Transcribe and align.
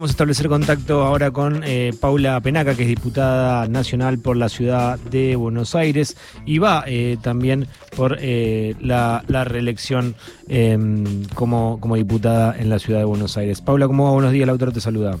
Vamos 0.00 0.10
a 0.10 0.14
establecer 0.14 0.46
contacto 0.46 1.02
ahora 1.02 1.32
con 1.32 1.64
eh, 1.64 1.90
Paula 2.00 2.40
Penaca, 2.40 2.76
que 2.76 2.82
es 2.82 2.88
diputada 2.88 3.66
nacional 3.66 4.20
por 4.20 4.36
la 4.36 4.48
ciudad 4.48 4.96
de 4.96 5.34
Buenos 5.34 5.74
Aires 5.74 6.16
y 6.46 6.60
va 6.60 6.84
eh, 6.86 7.16
también 7.20 7.66
por 7.96 8.16
eh, 8.20 8.76
la, 8.80 9.24
la 9.26 9.42
reelección 9.42 10.14
em, 10.46 11.24
como, 11.34 11.80
como 11.80 11.96
diputada 11.96 12.56
en 12.56 12.70
la 12.70 12.78
ciudad 12.78 13.00
de 13.00 13.06
Buenos 13.06 13.36
Aires. 13.36 13.60
Paula, 13.60 13.88
¿cómo 13.88 14.04
va? 14.04 14.12
Buenos 14.12 14.30
días, 14.30 14.46
Lautaro 14.46 14.70
te 14.70 14.80
saluda. 14.80 15.18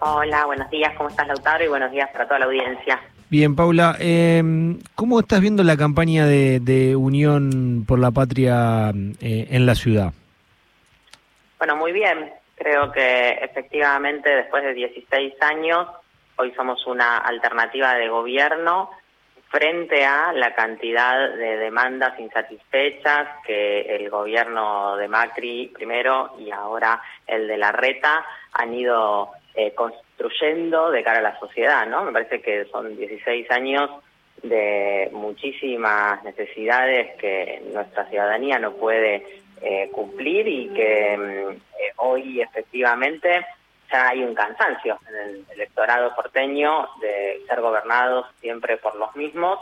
Hola, 0.00 0.46
buenos 0.46 0.70
días, 0.70 0.94
¿cómo 0.96 1.10
estás 1.10 1.28
Lautaro? 1.28 1.62
Y 1.62 1.68
buenos 1.68 1.92
días 1.92 2.08
para 2.12 2.26
toda 2.26 2.38
la 2.38 2.46
audiencia. 2.46 2.98
Bien, 3.28 3.54
Paula, 3.54 3.94
em, 3.98 4.78
¿cómo 4.94 5.20
estás 5.20 5.42
viendo 5.42 5.62
la 5.64 5.76
campaña 5.76 6.24
de, 6.24 6.60
de 6.60 6.96
Unión 6.96 7.84
por 7.86 7.98
la 7.98 8.10
Patria 8.10 8.88
eh, 9.20 9.48
en 9.50 9.66
la 9.66 9.74
ciudad? 9.74 10.14
Bueno, 11.58 11.76
muy 11.76 11.92
bien. 11.92 12.30
Creo 12.56 12.90
que 12.90 13.38
efectivamente 13.42 14.34
después 14.34 14.64
de 14.64 14.74
16 14.74 15.34
años, 15.42 15.86
hoy 16.36 16.52
somos 16.54 16.86
una 16.86 17.18
alternativa 17.18 17.94
de 17.94 18.08
gobierno 18.08 18.90
frente 19.48 20.04
a 20.04 20.32
la 20.32 20.54
cantidad 20.54 21.34
de 21.36 21.58
demandas 21.58 22.18
insatisfechas 22.18 23.28
que 23.46 23.82
el 23.96 24.10
gobierno 24.10 24.96
de 24.96 25.06
Macri 25.06 25.68
primero 25.68 26.34
y 26.38 26.50
ahora 26.50 27.00
el 27.26 27.46
de 27.46 27.56
la 27.56 27.72
Reta 27.72 28.24
han 28.52 28.74
ido 28.74 29.30
eh, 29.54 29.72
construyendo 29.74 30.90
de 30.90 31.04
cara 31.04 31.18
a 31.20 31.22
la 31.22 31.38
sociedad, 31.38 31.86
¿no? 31.86 32.04
Me 32.04 32.12
parece 32.12 32.40
que 32.40 32.64
son 32.66 32.96
16 32.96 33.50
años 33.50 33.90
de 34.42 35.08
muchísimas 35.12 36.22
necesidades 36.24 37.16
que 37.16 37.62
nuestra 37.72 38.06
ciudadanía 38.06 38.58
no 38.58 38.72
puede 38.72 39.45
eh, 39.62 39.90
cumplir 39.92 40.46
y 40.46 40.68
que 40.68 41.16
mm, 41.16 41.50
eh, 41.50 41.92
hoy 41.96 42.40
efectivamente 42.40 43.46
ya 43.90 44.08
hay 44.08 44.22
un 44.22 44.34
cansancio 44.34 44.98
en 45.08 45.16
el 45.16 45.46
electorado 45.54 46.14
porteño 46.14 46.88
de 47.00 47.42
ser 47.48 47.60
gobernados 47.60 48.26
siempre 48.40 48.76
por 48.76 48.96
los 48.96 49.14
mismos 49.16 49.58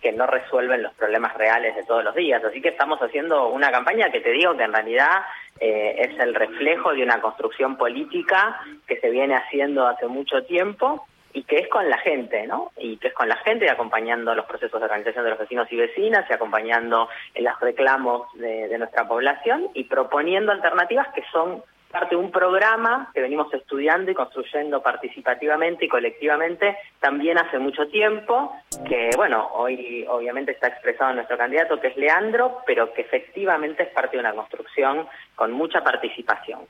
que 0.00 0.12
no 0.12 0.26
resuelven 0.26 0.82
los 0.82 0.94
problemas 0.94 1.34
reales 1.34 1.74
de 1.74 1.84
todos 1.84 2.04
los 2.04 2.14
días. 2.14 2.42
Así 2.44 2.60
que 2.60 2.68
estamos 2.68 3.00
haciendo 3.00 3.48
una 3.48 3.70
campaña 3.70 4.10
que 4.10 4.20
te 4.20 4.30
digo 4.30 4.56
que 4.56 4.64
en 4.64 4.72
realidad 4.72 5.22
eh, 5.60 5.96
es 5.98 6.18
el 6.20 6.34
reflejo 6.34 6.92
de 6.92 7.02
una 7.02 7.20
construcción 7.20 7.76
política 7.76 8.60
que 8.86 9.00
se 9.00 9.10
viene 9.10 9.34
haciendo 9.34 9.86
hace 9.86 10.06
mucho 10.06 10.44
tiempo 10.44 11.06
y 11.38 11.44
que 11.44 11.58
es 11.58 11.68
con 11.68 11.88
la 11.88 11.98
gente, 11.98 12.48
¿no? 12.48 12.72
Y 12.76 12.96
que 12.96 13.08
es 13.08 13.14
con 13.14 13.28
la 13.28 13.36
gente 13.36 13.64
y 13.64 13.68
acompañando 13.68 14.34
los 14.34 14.44
procesos 14.46 14.80
de 14.80 14.86
organización 14.86 15.22
de 15.22 15.30
los 15.30 15.38
vecinos 15.38 15.68
y 15.70 15.76
vecinas 15.76 16.28
y 16.28 16.32
acompañando 16.32 17.08
en 17.32 17.44
los 17.44 17.60
reclamos 17.60 18.26
de, 18.34 18.66
de 18.66 18.76
nuestra 18.76 19.06
población 19.06 19.68
y 19.72 19.84
proponiendo 19.84 20.50
alternativas 20.50 21.06
que 21.14 21.22
son 21.30 21.62
parte 21.92 22.16
de 22.16 22.20
un 22.20 22.32
programa 22.32 23.10
que 23.14 23.20
venimos 23.20 23.54
estudiando 23.54 24.10
y 24.10 24.14
construyendo 24.14 24.82
participativamente 24.82 25.84
y 25.84 25.88
colectivamente 25.88 26.76
también 27.00 27.38
hace 27.38 27.58
mucho 27.58 27.86
tiempo, 27.86 28.52
que 28.88 29.10
bueno, 29.16 29.48
hoy 29.54 30.04
obviamente 30.08 30.52
está 30.52 30.68
expresado 30.68 31.10
en 31.10 31.16
nuestro 31.16 31.38
candidato 31.38 31.80
que 31.80 31.88
es 31.88 31.96
Leandro, 31.96 32.62
pero 32.66 32.92
que 32.92 33.02
efectivamente 33.02 33.84
es 33.84 33.88
parte 33.90 34.16
de 34.16 34.20
una 34.20 34.34
construcción 34.34 35.06
con 35.36 35.52
mucha 35.52 35.82
participación. 35.82 36.60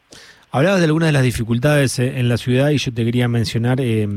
Hablabas 0.51 0.81
de 0.81 0.87
algunas 0.87 1.11
de 1.11 1.13
las 1.13 1.23
dificultades 1.23 1.99
eh, 1.99 2.19
en 2.19 2.29
la 2.29 2.39
ciudad 2.39 2.71
y 2.71 2.79
yo 2.79 2.93
te 2.93 3.05
quería 3.05 3.29
mencionar 3.29 3.81
eh, 3.81 4.09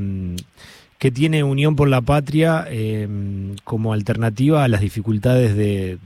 que 0.97 1.11
tiene 1.11 1.43
Unión 1.43 1.75
por 1.75 1.89
la 1.89 1.99
Patria 1.99 2.65
eh, 2.69 3.05
como 3.65 3.91
alternativa 3.91 4.63
a 4.63 4.69
las 4.69 4.79
dificultades 4.79 5.57
de, 5.57 5.97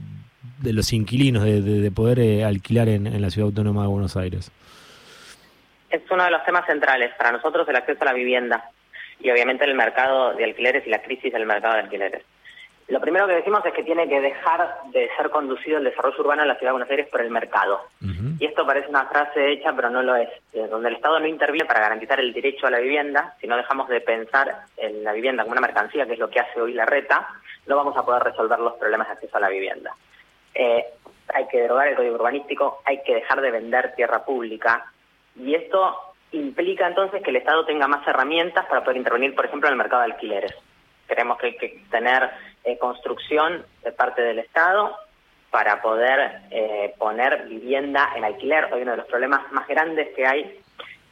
los 0.64 0.92
inquilinos 0.92 1.44
de, 1.44 1.62
de, 1.62 1.80
de 1.80 1.90
poder 1.92 2.44
alquilar 2.44 2.88
en, 2.88 3.06
en 3.06 3.22
la 3.22 3.30
ciudad 3.30 3.46
autónoma 3.46 3.82
de 3.82 3.88
Buenos 3.88 4.16
Aires. 4.16 4.50
Es 5.90 6.02
uno 6.10 6.24
de 6.24 6.30
los 6.32 6.44
temas 6.44 6.66
centrales 6.66 7.12
para 7.16 7.30
nosotros 7.30 7.68
el 7.68 7.76
acceso 7.76 8.02
a 8.02 8.06
la 8.06 8.12
vivienda 8.12 8.70
y 9.20 9.30
obviamente 9.30 9.64
el 9.64 9.74
mercado 9.74 10.34
de 10.34 10.42
alquileres 10.42 10.84
y 10.86 10.90
la 10.90 11.02
crisis 11.02 11.32
del 11.32 11.46
mercado 11.46 11.74
de 11.74 11.80
alquileres. 11.82 12.22
Lo 12.88 13.00
primero 13.00 13.26
que 13.26 13.34
decimos 13.34 13.64
es 13.66 13.72
que 13.72 13.82
tiene 13.82 14.08
que 14.08 14.20
dejar 14.20 14.74
de 14.92 15.10
ser 15.16 15.30
conducido 15.30 15.78
el 15.78 15.84
desarrollo 15.84 16.20
urbano 16.20 16.42
en 16.42 16.48
la 16.48 16.54
ciudad 16.54 16.70
de 16.70 16.78
Buenos 16.78 16.90
Aires 16.90 17.08
por 17.10 17.20
el 17.20 17.30
mercado. 17.30 17.80
Uh 18.00 18.06
-huh. 18.06 18.36
Y 18.38 18.46
esto 18.46 18.64
parece 18.64 18.88
una 18.88 19.06
frase 19.06 19.50
hecha, 19.50 19.72
pero 19.74 19.90
no 19.90 20.02
lo 20.02 20.14
es. 20.14 20.28
Donde 20.70 20.88
el 20.90 20.94
Estado 20.94 21.18
no 21.18 21.26
interviene 21.26 21.66
para 21.66 21.80
garantizar 21.80 22.20
el 22.20 22.32
derecho 22.32 22.68
a 22.68 22.70
la 22.70 22.78
vivienda, 22.78 23.34
si 23.40 23.48
no 23.48 23.56
dejamos 23.56 23.88
de 23.88 24.00
pensar 24.00 24.54
en 24.76 25.02
la 25.02 25.12
vivienda 25.12 25.42
como 25.42 25.52
una 25.52 25.60
mercancía, 25.62 26.06
que 26.06 26.12
es 26.12 26.18
lo 26.18 26.30
que 26.30 26.38
hace 26.38 26.60
hoy 26.60 26.74
la 26.74 26.86
reta, 26.86 27.26
no 27.66 27.76
vamos 27.76 27.96
a 27.96 28.04
poder 28.04 28.22
resolver 28.22 28.58
los 28.60 28.74
problemas 28.74 29.08
de 29.08 29.14
acceso 29.14 29.36
a 29.36 29.40
la 29.40 29.48
vivienda. 29.48 29.92
Eh, 30.54 30.84
hay 31.34 31.48
que 31.48 31.62
derogar 31.62 31.88
el 31.88 31.96
código 31.96 32.14
urbanístico, 32.14 32.82
hay 32.84 33.02
que 33.02 33.16
dejar 33.16 33.40
de 33.40 33.50
vender 33.50 33.94
tierra 33.96 34.24
pública, 34.24 34.86
y 35.34 35.54
esto 35.54 36.14
implica 36.32 36.86
entonces 36.86 37.22
que 37.22 37.30
el 37.30 37.36
Estado 37.36 37.64
tenga 37.64 37.88
más 37.88 38.06
herramientas 38.06 38.66
para 38.66 38.82
poder 38.82 38.96
intervenir, 38.96 39.34
por 39.34 39.46
ejemplo, 39.46 39.68
en 39.68 39.72
el 39.72 39.78
mercado 39.78 40.02
de 40.02 40.12
alquileres. 40.12 40.54
Creemos 41.06 41.38
que 41.38 41.46
hay 41.46 41.56
que 41.56 41.82
tener 41.90 42.30
eh, 42.66 42.78
construcción 42.78 43.64
de 43.84 43.92
parte 43.92 44.22
del 44.22 44.40
Estado 44.40 44.98
para 45.52 45.80
poder 45.80 46.40
eh, 46.50 46.92
poner 46.98 47.44
vivienda 47.44 48.10
en 48.16 48.24
alquiler. 48.24 48.68
Hoy 48.72 48.82
uno 48.82 48.90
de 48.90 48.96
los 48.96 49.06
problemas 49.06 49.40
más 49.52 49.68
grandes 49.68 50.08
que 50.16 50.26
hay 50.26 50.60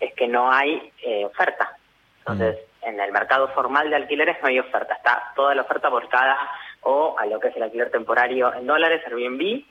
es 0.00 0.12
que 0.14 0.26
no 0.26 0.50
hay 0.50 0.92
eh, 1.00 1.24
oferta. 1.24 1.78
Entonces, 2.18 2.56
mm. 2.82 2.88
en 2.88 3.00
el 3.00 3.12
mercado 3.12 3.46
formal 3.48 3.88
de 3.88 3.94
alquileres 3.94 4.36
no 4.42 4.48
hay 4.48 4.58
oferta. 4.58 4.94
Está 4.94 5.32
toda 5.36 5.54
la 5.54 5.62
oferta 5.62 5.88
volcada 5.88 6.36
o 6.80 7.16
a 7.16 7.24
lo 7.26 7.38
que 7.38 7.48
es 7.48 7.56
el 7.56 7.62
alquiler 7.62 7.92
temporario 7.92 8.52
en 8.52 8.66
dólares, 8.66 9.02
Airbnb, 9.06 9.64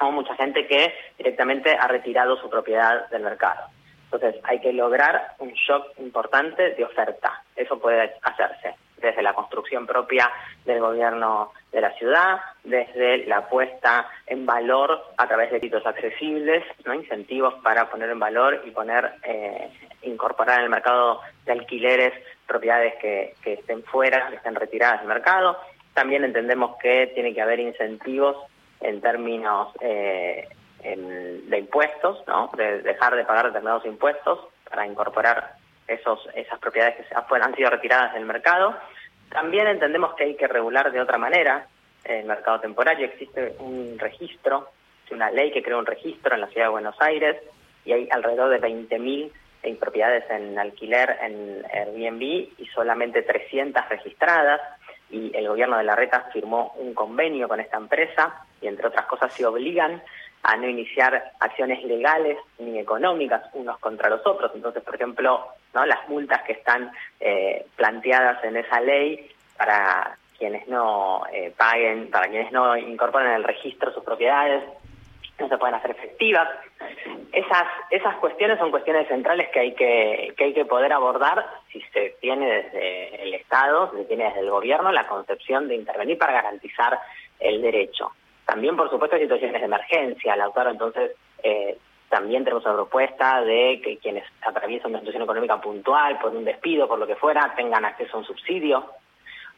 o 0.00 0.12
mucha 0.12 0.36
gente 0.36 0.68
que 0.68 0.94
directamente 1.18 1.76
ha 1.76 1.88
retirado 1.88 2.36
su 2.36 2.48
propiedad 2.48 3.08
del 3.10 3.22
mercado. 3.22 3.62
Entonces 4.04 4.40
hay 4.44 4.60
que 4.60 4.72
lograr 4.72 5.34
un 5.40 5.50
shock 5.54 5.88
importante 5.98 6.70
de 6.74 6.84
oferta. 6.84 7.42
Eso 7.56 7.80
puede 7.80 8.14
hacerse 8.22 8.76
desde 9.06 9.22
la 9.22 9.34
construcción 9.34 9.86
propia 9.86 10.30
del 10.64 10.80
gobierno 10.80 11.52
de 11.72 11.80
la 11.80 11.92
ciudad, 11.92 12.40
desde 12.64 13.26
la 13.26 13.48
puesta 13.48 14.08
en 14.26 14.46
valor 14.46 15.00
a 15.16 15.26
través 15.26 15.50
de 15.50 15.60
títulos 15.60 15.86
accesibles, 15.86 16.64
no 16.84 16.94
incentivos 16.94 17.54
para 17.62 17.88
poner 17.90 18.10
en 18.10 18.18
valor 18.18 18.62
y 18.64 18.70
poner 18.70 19.12
eh, 19.22 19.70
incorporar 20.02 20.58
en 20.58 20.64
el 20.64 20.70
mercado 20.70 21.20
de 21.44 21.52
alquileres 21.52 22.12
propiedades 22.46 22.94
que, 23.00 23.34
estén 23.44 23.82
fuera, 23.84 24.28
que 24.28 24.36
estén 24.36 24.54
retiradas 24.54 25.00
del 25.00 25.08
mercado. 25.08 25.58
También 25.94 26.24
entendemos 26.24 26.76
que 26.82 27.08
tiene 27.14 27.34
que 27.34 27.42
haber 27.42 27.60
incentivos 27.60 28.36
en 28.80 29.00
términos 29.00 29.68
eh, 29.80 30.48
de 30.82 31.58
impuestos, 31.58 32.22
¿no? 32.26 32.50
de 32.56 32.82
dejar 32.82 33.16
de 33.16 33.24
pagar 33.24 33.46
determinados 33.46 33.84
impuestos 33.86 34.38
para 34.68 34.86
incorporar 34.86 35.56
esos, 35.88 36.28
esas 36.34 36.58
propiedades 36.58 36.96
que 36.96 37.14
han 37.14 37.54
sido 37.54 37.70
retiradas 37.70 38.14
del 38.14 38.24
mercado. 38.24 38.76
También 39.30 39.66
entendemos 39.66 40.14
que 40.14 40.24
hay 40.24 40.36
que 40.36 40.46
regular 40.46 40.90
de 40.92 41.00
otra 41.00 41.18
manera 41.18 41.66
el 42.04 42.24
mercado 42.24 42.60
temporario. 42.60 43.06
Existe 43.06 43.56
un 43.58 43.98
registro, 43.98 44.70
una 45.10 45.30
ley 45.30 45.52
que 45.52 45.62
crea 45.62 45.76
un 45.76 45.86
registro 45.86 46.34
en 46.34 46.40
la 46.40 46.48
ciudad 46.48 46.66
de 46.66 46.72
Buenos 46.72 46.96
Aires 47.00 47.36
y 47.84 47.92
hay 47.92 48.08
alrededor 48.10 48.50
de 48.50 48.60
20.000 48.60 49.30
propiedades 49.74 50.24
en 50.30 50.58
alquiler 50.58 51.16
en 51.20 51.64
Airbnb 51.72 52.22
y 52.22 52.66
solamente 52.72 53.22
300 53.22 53.88
registradas 53.88 54.60
y 55.10 55.36
el 55.36 55.48
gobierno 55.48 55.76
de 55.78 55.84
la 55.84 55.96
Reta 55.96 56.28
firmó 56.32 56.72
un 56.78 56.94
convenio 56.94 57.48
con 57.48 57.60
esta 57.60 57.76
empresa 57.76 58.46
y 58.60 58.68
entre 58.68 58.86
otras 58.86 59.06
cosas 59.06 59.32
se 59.32 59.44
obligan 59.44 60.02
a 60.42 60.56
no 60.56 60.68
iniciar 60.68 61.32
acciones 61.40 61.82
legales 61.84 62.38
ni 62.58 62.78
económicas 62.78 63.42
unos 63.54 63.78
contra 63.78 64.08
los 64.08 64.24
otros. 64.24 64.52
Entonces, 64.54 64.82
por 64.84 64.94
ejemplo, 64.94 65.48
las 65.84 66.08
multas 66.08 66.42
que 66.42 66.52
están 66.52 66.90
eh, 67.20 67.66
planteadas 67.76 68.42
en 68.44 68.56
esa 68.56 68.80
ley 68.80 69.30
para 69.58 70.16
quienes 70.38 70.66
no 70.68 71.24
eh, 71.32 71.52
paguen, 71.56 72.10
para 72.10 72.28
quienes 72.28 72.52
no 72.52 72.76
incorporen 72.76 73.28
en 73.28 73.34
el 73.36 73.44
registro 73.44 73.92
sus 73.92 74.04
propiedades, 74.04 74.62
no 75.38 75.48
se 75.48 75.58
pueden 75.58 75.74
hacer 75.74 75.90
efectivas. 75.90 76.48
Esas 77.32 77.66
esas 77.90 78.16
cuestiones 78.16 78.58
son 78.58 78.70
cuestiones 78.70 79.06
centrales 79.08 79.48
que 79.50 79.60
hay 79.60 79.74
que 79.74 80.32
que 80.36 80.44
hay 80.44 80.54
que 80.54 80.64
poder 80.64 80.92
abordar 80.92 81.44
si 81.70 81.80
se 81.92 82.16
tiene 82.20 82.46
desde 82.46 83.22
el 83.22 83.34
Estado, 83.34 83.90
si 83.90 83.98
se 83.98 84.04
tiene 84.04 84.24
desde 84.24 84.40
el 84.40 84.50
gobierno 84.50 84.92
la 84.92 85.06
concepción 85.06 85.68
de 85.68 85.74
intervenir 85.74 86.16
para 86.16 86.32
garantizar 86.32 86.98
el 87.40 87.60
derecho. 87.60 88.12
También, 88.46 88.76
por 88.76 88.88
supuesto, 88.88 89.16
hay 89.16 89.22
situaciones 89.22 89.60
de 89.60 89.66
emergencia, 89.66 90.36
Lautaro, 90.36 90.70
entonces 90.70 91.12
eh, 91.42 91.76
también 92.16 92.44
tenemos 92.44 92.64
una 92.64 92.76
propuesta 92.76 93.42
de 93.42 93.78
que 93.84 93.98
quienes 93.98 94.24
atraviesan 94.40 94.90
una 94.90 95.00
situación 95.00 95.24
económica 95.24 95.60
puntual, 95.60 96.18
por 96.18 96.34
un 96.34 96.46
despido, 96.46 96.88
por 96.88 96.98
lo 96.98 97.06
que 97.06 97.14
fuera, 97.14 97.52
tengan 97.54 97.84
acceso 97.84 98.16
a 98.16 98.20
un 98.20 98.26
subsidio, 98.26 98.86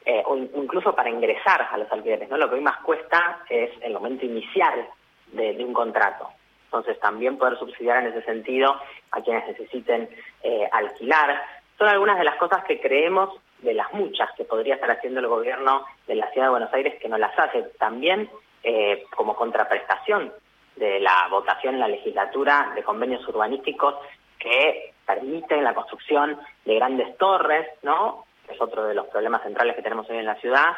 eh, 0.05 0.25
o 0.27 0.37
incluso 0.37 0.93
para 0.93 1.09
ingresar 1.09 1.69
a 1.71 1.79
los 1.79 1.91
alquileres. 1.93 2.29
¿no? 2.29 2.37
Lo 2.37 2.49
que 2.49 2.57
hoy 2.57 2.61
más 2.61 2.79
cuesta 2.79 3.45
es 3.49 3.71
el 3.81 3.93
momento 3.93 4.27
inicial 4.27 4.89
de, 5.29 5.55
de 5.55 5.65
un 5.65 5.73
contrato. 5.73 6.31
Entonces, 6.65 6.99
también 6.99 7.39
poder 7.39 7.57
subsidiar 7.61 7.99
en 7.99 8.09
ese 8.09 8.23
sentido 8.23 8.75
a 9.13 9.21
quienes 9.21 9.47
necesiten 9.47 10.09
eh, 10.43 10.69
alquilar. 10.73 11.41
Son 11.79 11.87
algunas 11.87 12.19
de 12.19 12.25
las 12.25 12.35
cosas 12.39 12.65
que 12.65 12.81
creemos 12.81 13.31
de 13.61 13.75
las 13.75 13.93
muchas 13.93 14.33
que 14.37 14.43
podría 14.43 14.75
estar 14.75 14.91
haciendo 14.91 15.21
el 15.21 15.29
gobierno 15.29 15.85
de 16.09 16.17
la 16.17 16.29
Ciudad 16.33 16.49
de 16.49 16.51
Buenos 16.51 16.75
Aires 16.75 17.01
que 17.01 17.09
no 17.09 17.19
las 17.19 17.39
hace. 17.39 17.63
También 17.79 18.29
eh, 18.65 19.07
como 19.15 19.37
contraprestación 19.37 20.33
de 20.79 21.01
la 21.01 21.29
votación 21.31 21.75
en 21.75 21.81
la 21.81 21.89
legislatura 21.89 22.73
de 22.75 22.83
convenios 22.83 23.27
urbanísticos 23.29 23.95
que 24.39 24.95
permiten 25.07 25.65
la 25.65 25.75
construcción 25.75 26.39
de 26.65 26.75
grandes 26.77 27.17
torres, 27.17 27.67
¿no? 27.83 28.25
Es 28.49 28.61
otro 28.61 28.85
de 28.85 28.95
los 28.95 29.07
problemas 29.09 29.43
centrales 29.43 29.75
que 29.77 29.83
tenemos 29.83 30.09
hoy 30.09 30.19
en 30.19 30.27
la 30.27 30.37
ciudad, 30.37 30.77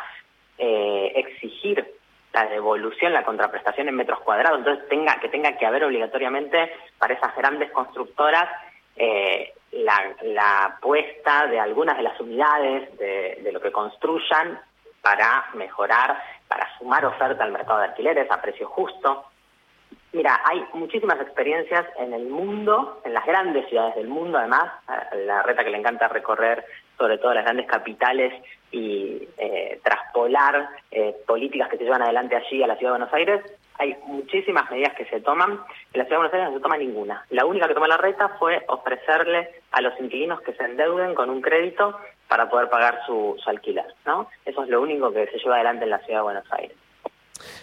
eh, 0.58 1.12
exigir 1.17 1.94
la 2.32 2.47
devolución, 2.47 3.12
la 3.12 3.25
contraprestación 3.25 3.88
en 3.88 3.97
metros 3.97 4.20
cuadrados, 4.20 4.58
entonces 4.58 4.88
tenga 4.88 5.19
que 5.20 5.29
tenga 5.29 5.56
que 5.56 5.67
haber 5.67 5.85
obligatoriamente 5.85 6.73
para 6.99 7.14
esas 7.14 7.35
grandes 7.37 7.70
constructoras 7.73 8.49
eh, 8.97 9.52
la, 9.73 10.14
la 10.23 10.79
puesta 10.81 11.47
de 11.47 11.58
algunas 11.58 11.97
de 11.97 12.02
las 12.02 12.20
unidades 12.20 12.97
de, 12.99 13.41
de 13.43 13.52
lo 13.52 13.61
que 13.61 13.73
construyan 13.73 14.61
para 15.00 15.47
mejorar, 15.55 16.23
para 16.49 16.69
sumar 16.79 17.05
oferta 17.05 17.44
al 17.44 17.52
mercado 17.52 17.79
de 17.79 17.87
alquileres 17.87 18.31
a 18.31 18.41
precio 18.41 18.69
justo. 18.69 19.30
Mira, 20.12 20.41
hay 20.45 20.65
muchísimas 20.75 21.21
experiencias 21.21 21.87
en 21.99 22.12
el 22.12 22.27
mundo, 22.27 23.01
en 23.05 23.15
las 23.15 23.25
grandes 23.25 23.69
ciudades 23.69 23.95
del 23.95 24.09
mundo, 24.09 24.39
además, 24.39 24.73
la 25.27 25.43
reta 25.43 25.62
que 25.62 25.71
le 25.71 25.79
encanta 25.79 26.09
recorrer 26.09 26.65
sobre 26.99 27.19
todo 27.19 27.33
las 27.33 27.45
grandes 27.45 27.67
capitales 27.67 28.33
y 28.73 29.27
eh, 29.39 29.81
traspolar 29.83 30.69
eh, 30.91 31.15
políticas 31.27 31.69
que 31.69 31.79
se 31.79 31.85
llevan 31.85 32.03
adelante 32.03 32.37
allí 32.37 32.62
a 32.62 32.67
la 32.67 32.77
ciudad 32.77 32.93
de 32.93 32.99
Buenos 32.99 33.15
Aires, 33.15 33.43
hay 33.79 33.97
muchísimas 34.07 34.71
medidas 34.71 34.95
que 34.95 35.07
se 35.07 35.21
toman. 35.21 35.53
En 35.53 35.99
la 35.99 36.05
ciudad 36.05 36.11
de 36.11 36.17
Buenos 36.17 36.35
Aires 36.35 36.49
no 36.51 36.57
se 36.57 36.62
toma 36.62 36.77
ninguna. 36.77 37.25
La 37.31 37.47
única 37.47 37.67
que 37.67 37.73
tomó 37.73 37.87
la 37.87 37.97
reta 37.97 38.29
fue 38.39 38.62
ofrecerle 38.69 39.49
a 39.73 39.81
los 39.81 39.99
inquilinos 39.99 40.43
que 40.43 40.53
se 40.53 40.65
endeuden 40.65 41.15
con 41.15 41.31
un 41.31 41.41
crédito 41.41 41.97
para 42.29 42.51
poder 42.51 42.69
pagar 42.69 43.01
su, 43.07 43.37
su 43.43 43.49
alquiler. 43.49 43.87
¿no? 44.05 44.29
Eso 44.45 44.65
es 44.65 44.69
lo 44.69 44.83
único 44.83 45.11
que 45.12 45.27
se 45.29 45.39
lleva 45.39 45.55
adelante 45.55 45.85
en 45.85 45.91
la 45.91 45.99
ciudad 46.01 46.19
de 46.19 46.25
Buenos 46.25 46.53
Aires. 46.53 46.77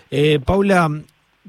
Eh, 0.09 0.39
Paula, 0.43 0.89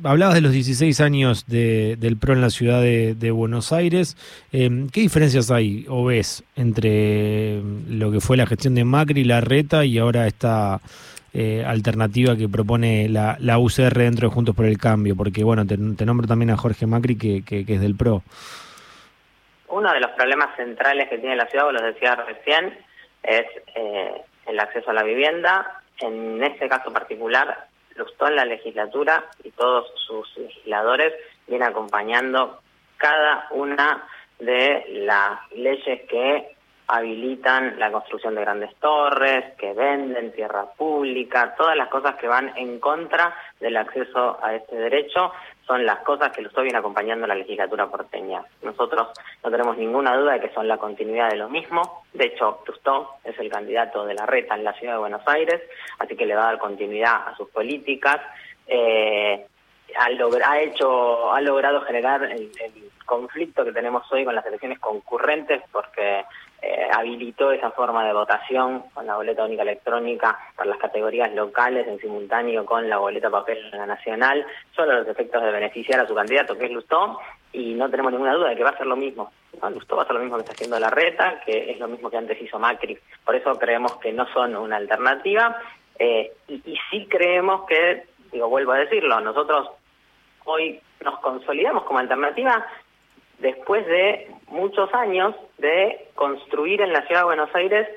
hablabas 0.05 0.35
de 0.35 0.41
los 0.41 0.53
16 0.53 1.01
años 1.01 1.47
de, 1.47 1.97
del 1.97 2.17
PRO 2.17 2.35
en 2.35 2.41
la 2.41 2.51
ciudad 2.51 2.81
de, 2.81 3.15
de 3.15 3.31
Buenos 3.31 3.73
Aires. 3.73 4.17
Eh, 4.53 4.87
¿Qué 4.93 5.01
diferencias 5.01 5.51
hay 5.51 5.87
o 5.89 6.05
ves 6.05 6.45
entre 6.57 7.61
lo 7.89 8.11
que 8.11 8.21
fue 8.21 8.37
la 8.37 8.47
gestión 8.47 8.75
de 8.75 8.85
Macri, 8.85 9.25
la 9.25 9.41
reta 9.41 9.85
y 9.85 9.99
ahora 9.99 10.27
esta 10.27 10.81
eh, 11.33 11.65
alternativa 11.67 12.37
que 12.37 12.49
propone 12.49 13.09
la, 13.09 13.37
la, 13.41 13.59
UCR 13.59 13.95
dentro 13.95 14.29
de 14.29 14.35
Juntos 14.35 14.55
por 14.55 14.67
el 14.67 14.79
Cambio? 14.79 15.17
Porque, 15.17 15.45
bueno, 15.45 15.67
te, 15.67 15.77
nombro 15.77 16.27
también 16.27 16.51
a 16.51 16.57
Jorge 16.57 16.87
Macri, 16.87 17.17
que, 17.17 17.45
que, 17.45 17.65
es 17.67 17.81
del 17.81 17.97
PRO. 17.97 18.23
Uno 19.69 19.93
de 19.93 20.01
los 20.01 20.11
problemas 20.13 20.57
centrales 20.57 21.09
que 21.09 21.19
tiene 21.19 21.37
la 21.37 21.47
ciudad, 21.47 21.65
vos 21.65 21.75
lo 21.75 21.83
decías 21.83 22.17
recién, 22.27 22.79
es 23.23 23.45
eh, 23.75 24.23
el 24.47 24.59
acceso 24.59 24.91
a 24.91 24.95
la 24.95 25.03
vivienda. 25.03 25.83
En 26.01 26.43
este 26.43 26.69
caso 26.69 26.93
particular, 26.93 27.68
En 27.99 28.37
la 28.37 28.45
legislatura 28.45 29.25
y 29.43 29.51
todos 29.51 29.91
sus 30.07 30.37
legisladores 30.39 31.15
viene 31.49 31.65
acompañando 31.65 32.61
cada 32.97 33.49
una 33.51 34.07
de 34.39 34.85
las 35.05 35.41
leyes 35.53 36.03
que 36.09 36.55
habilitan 36.87 37.79
la 37.79 37.91
construcción 37.91 38.37
de 38.37 38.43
grandes 38.43 38.75
torres, 38.77 39.55
que 39.59 39.73
venden 39.73 40.33
tierra 40.33 40.67
pública, 40.77 41.55
todas 41.57 41.77
las 41.77 41.89
cosas 41.89 42.15
que 42.17 42.29
van 42.29 42.57
en 42.57 42.79
contra 42.79 43.35
del 43.59 43.77
acceso 43.77 44.39
a 44.43 44.55
este 44.55 44.77
derecho 44.77 45.33
son 45.69 45.85
las 45.85 45.99
cosas 45.99 46.33
que 46.33 46.41
Lustó 46.41 46.63
viene 46.63 46.79
acompañando 46.79 47.27
la 47.27 47.35
legislatura 47.35 47.87
porteña. 47.89 48.43
Nosotros 48.63 49.09
no 49.45 49.51
tenemos 49.51 49.77
ninguna 49.77 50.17
duda 50.17 50.33
de 50.33 50.41
que 50.41 50.55
son 50.55 50.67
la 50.67 50.79
continuidad 50.79 51.29
de 51.29 51.37
lo 51.37 51.51
mismo. 51.51 52.05
De 52.15 52.25
hecho, 52.25 52.63
Lustó 52.67 53.17
es 53.23 53.39
el 53.39 53.51
candidato 53.51 54.07
de 54.07 54.15
la 54.15 54.25
reta 54.25 54.55
en 54.55 54.65
la 54.65 54.73
ciudad 54.73 54.95
de 54.95 55.01
Buenos 55.01 55.23
Aires, 55.27 55.61
así 55.99 56.17
que 56.17 56.25
le 56.25 56.35
va 56.35 56.45
a 56.45 56.53
dar 56.53 56.59
continuidad 56.59 57.29
a 57.29 57.37
sus 57.37 57.51
políticas. 57.51 58.19
Eh, 58.67 59.47
ha, 59.95 60.07
ha, 60.07 60.61
hecho, 60.61 61.33
ha 61.33 61.41
logrado 61.43 61.83
generar 61.83 62.25
el 62.25 62.51
conflicto 63.05 63.65
que 63.65 63.73
tenemos 63.73 64.11
hoy 64.11 64.25
con 64.25 64.35
las 64.35 64.47
elecciones 64.47 64.79
concurrentes 64.79 65.63
porque 65.71 66.25
eh, 66.61 66.89
habilitó 66.93 67.53
esa 67.53 67.71
forma 67.71 68.05
de 68.05 68.13
votación 68.13 68.83
con 68.93 69.07
la 69.07 69.15
boleta 69.15 69.45
única 69.45 69.63
electrónica 69.63 70.39
para 70.57 70.71
las 70.71 70.79
categorías 70.79 71.33
locales 71.33 71.87
en 71.87 72.01
simultáneo 72.01 72.67
con 72.67 72.89
la 72.89 72.99
boleta 72.99 73.31
papel 73.31 73.59
en 73.73 73.79
la 73.79 73.87
nacional, 73.87 74.45
solo 74.75 74.99
los 74.99 75.09
efectos 75.09 75.43
de 75.43 75.53
beneficiar 75.53 76.01
a 76.01 76.07
su 76.07 76.15
candidato 76.15 76.59
que 76.59 76.67
es 76.67 76.73
Lustó 76.73 77.21
y 77.53 77.75
no 77.75 77.89
tenemos 77.89 78.11
ninguna 78.11 78.35
duda 78.35 78.49
de 78.49 78.57
que 78.57 78.65
va 78.65 78.71
a 78.71 78.77
ser 78.77 78.87
lo 78.87 78.97
mismo. 78.97 79.31
¿no? 79.63 79.71
Lustó 79.71 79.95
va 79.97 80.03
a 80.03 80.05
hacer 80.05 80.17
lo 80.17 80.23
mismo 80.23 80.37
que 80.37 80.43
está 80.43 80.53
haciendo 80.53 80.81
la 80.81 80.91
reta, 80.91 81.41
que 81.47 81.71
es 81.71 81.79
lo 81.79 81.87
mismo 81.87 82.11
que 82.11 82.17
antes 82.17 82.43
hizo 82.43 82.59
Macri. 82.59 82.99
Por 83.25 83.37
eso 83.37 83.57
creemos 83.57 83.97
que 83.99 84.13
no 84.13 84.27
son 84.33 84.57
una 84.57 84.77
alternativa 84.77 85.57
eh, 85.99 86.33
y, 86.49 86.55
y 86.55 86.77
sí 86.91 87.07
creemos 87.09 87.67
que, 87.67 88.05
digo, 88.33 88.49
vuelvo 88.49 88.73
a 88.73 88.79
decirlo, 88.79 89.21
nosotros 89.21 89.71
hoy 90.45 90.81
nos 91.05 91.21
consolidamos 91.21 91.85
como 91.85 92.01
alternativa 92.01 92.67
después 93.39 93.87
de 93.87 94.31
muchos 94.49 94.93
años 94.95 95.35
de 95.59 96.09
construir 96.15 96.81
en 96.81 96.93
la 96.93 97.07
ciudad 97.07 97.23
de 97.23 97.27
Buenos 97.27 97.55
Aires 97.55 97.89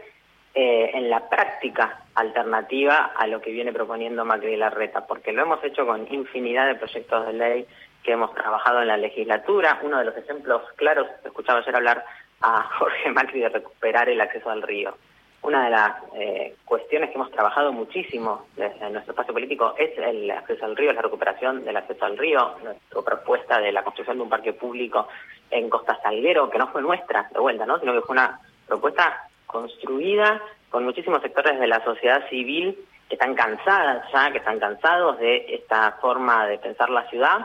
eh, 0.53 0.91
en 0.93 1.09
la 1.09 1.29
práctica 1.29 2.03
alternativa 2.13 3.11
a 3.15 3.25
lo 3.27 3.41
que 3.41 3.51
viene 3.51 3.71
proponiendo 3.71 4.25
Macri 4.25 4.53
y 4.53 4.57
Larreta, 4.57 5.07
porque 5.07 5.31
lo 5.31 5.43
hemos 5.43 5.63
hecho 5.63 5.85
con 5.85 6.11
infinidad 6.13 6.67
de 6.67 6.75
proyectos 6.75 7.25
de 7.27 7.33
ley 7.33 7.67
que 8.03 8.11
hemos 8.11 8.33
trabajado 8.33 8.81
en 8.81 8.87
la 8.87 8.97
legislatura. 8.97 9.79
Uno 9.83 9.99
de 9.99 10.05
los 10.05 10.17
ejemplos 10.17 10.63
claros, 10.75 11.07
escuchaba 11.23 11.59
ayer 11.59 11.75
hablar 11.75 12.05
a 12.41 12.63
Jorge 12.79 13.11
Macri 13.11 13.39
de 13.39 13.49
recuperar 13.49 14.09
el 14.09 14.19
acceso 14.19 14.49
al 14.49 14.61
río. 14.61 14.95
Una 15.43 15.65
de 15.65 15.71
las 15.71 15.95
eh, 16.13 16.55
cuestiones 16.65 17.09
que 17.09 17.15
hemos 17.15 17.31
trabajado 17.31 17.71
muchísimo 17.71 18.45
desde 18.55 18.89
nuestro 18.91 19.13
espacio 19.13 19.33
político 19.33 19.73
es 19.77 19.97
el 19.97 20.29
acceso 20.29 20.65
al 20.65 20.77
río, 20.77 20.93
la 20.93 21.01
recuperación 21.01 21.65
del 21.65 21.77
acceso 21.77 22.05
al 22.05 22.17
río, 22.17 22.55
nuestra 22.63 23.01
propuesta 23.01 23.59
de 23.59 23.71
la 23.71 23.83
construcción 23.83 24.17
de 24.17 24.23
un 24.23 24.29
parque 24.29 24.53
público 24.53 25.07
en 25.49 25.69
Costa 25.69 25.99
Salguero, 26.03 26.49
que 26.49 26.59
no 26.59 26.67
fue 26.67 26.83
nuestra, 26.83 27.27
de 27.33 27.39
vuelta, 27.39 27.65
¿no? 27.65 27.79
sino 27.79 27.93
que 27.93 28.01
fue 28.01 28.13
una 28.13 28.39
propuesta 28.67 29.29
construida 29.47 30.41
con 30.69 30.85
muchísimos 30.85 31.21
sectores 31.21 31.59
de 31.59 31.67
la 31.67 31.83
sociedad 31.83 32.27
civil 32.29 32.77
que 33.09 33.15
están 33.15 33.33
cansadas 33.33 34.05
ya, 34.13 34.31
que 34.31 34.37
están 34.37 34.59
cansados 34.59 35.17
de 35.19 35.55
esta 35.55 35.93
forma 36.01 36.45
de 36.47 36.59
pensar 36.59 36.89
la 36.89 37.09
ciudad 37.09 37.39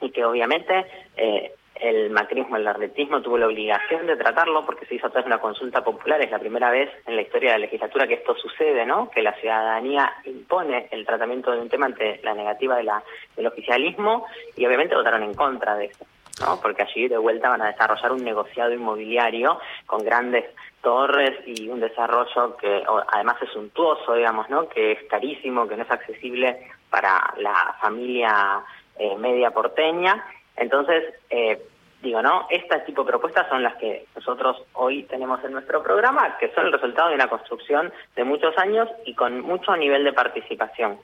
y 0.00 0.10
que 0.10 0.24
obviamente 0.24 0.86
eh, 1.16 1.52
el 1.80 2.10
macrismo, 2.10 2.56
el 2.56 2.66
arletismo 2.66 3.22
tuvo 3.22 3.38
la 3.38 3.46
obligación 3.46 4.06
de 4.06 4.16
tratarlo 4.16 4.64
porque 4.64 4.86
se 4.86 4.96
hizo 4.96 5.06
a 5.06 5.10
través 5.10 5.26
de 5.26 5.34
una 5.34 5.40
consulta 5.40 5.82
popular. 5.82 6.20
Es 6.20 6.30
la 6.30 6.38
primera 6.38 6.70
vez 6.70 6.90
en 7.06 7.16
la 7.16 7.22
historia 7.22 7.52
de 7.52 7.58
la 7.58 7.66
legislatura 7.66 8.06
que 8.06 8.14
esto 8.14 8.34
sucede, 8.36 8.84
¿no? 8.86 9.10
Que 9.10 9.22
la 9.22 9.34
ciudadanía 9.34 10.12
impone 10.24 10.88
el 10.90 11.06
tratamiento 11.06 11.52
de 11.52 11.60
un 11.60 11.68
tema 11.68 11.86
ante 11.86 12.20
la 12.22 12.34
negativa 12.34 12.76
de 12.76 12.84
la, 12.84 13.02
del 13.36 13.46
oficialismo 13.46 14.26
y 14.56 14.66
obviamente 14.66 14.94
votaron 14.94 15.22
en 15.22 15.34
contra 15.34 15.76
de 15.76 15.86
eso. 15.86 16.04
¿no? 16.40 16.60
Porque 16.60 16.82
allí 16.82 17.08
de 17.08 17.18
vuelta 17.18 17.48
van 17.48 17.62
a 17.62 17.72
desarrollar 17.72 18.12
un 18.12 18.24
negociado 18.24 18.72
inmobiliario 18.72 19.58
con 19.86 20.04
grandes 20.04 20.44
torres 20.80 21.34
y 21.46 21.68
un 21.68 21.80
desarrollo 21.80 22.56
que 22.56 22.84
además 23.08 23.36
es 23.42 23.50
suntuoso, 23.50 24.14
digamos, 24.14 24.48
¿no? 24.48 24.68
Que 24.68 24.92
es 24.92 25.02
carísimo, 25.08 25.66
que 25.66 25.76
no 25.76 25.82
es 25.82 25.90
accesible 25.90 26.68
para 26.90 27.34
la 27.38 27.76
familia 27.80 28.62
eh, 28.98 29.16
media 29.16 29.50
porteña 29.50 30.24
entonces, 30.58 31.04
eh, 31.30 31.58
digo, 32.02 32.22
¿no? 32.22 32.46
Este 32.50 32.78
tipo 32.80 33.02
de 33.02 33.10
propuestas 33.10 33.48
son 33.48 33.62
las 33.62 33.74
que 33.76 34.06
nosotros 34.14 34.56
hoy 34.74 35.02
tenemos 35.04 35.42
en 35.44 35.52
nuestro 35.52 35.82
programa, 35.82 36.36
que 36.38 36.52
son 36.54 36.66
el 36.66 36.72
resultado 36.72 37.08
de 37.08 37.16
una 37.16 37.28
construcción 37.28 37.92
de 38.14 38.24
muchos 38.24 38.56
años 38.58 38.88
y 39.04 39.14
con 39.14 39.40
mucho 39.40 39.76
nivel 39.76 40.04
de 40.04 40.12
participación. 40.12 40.98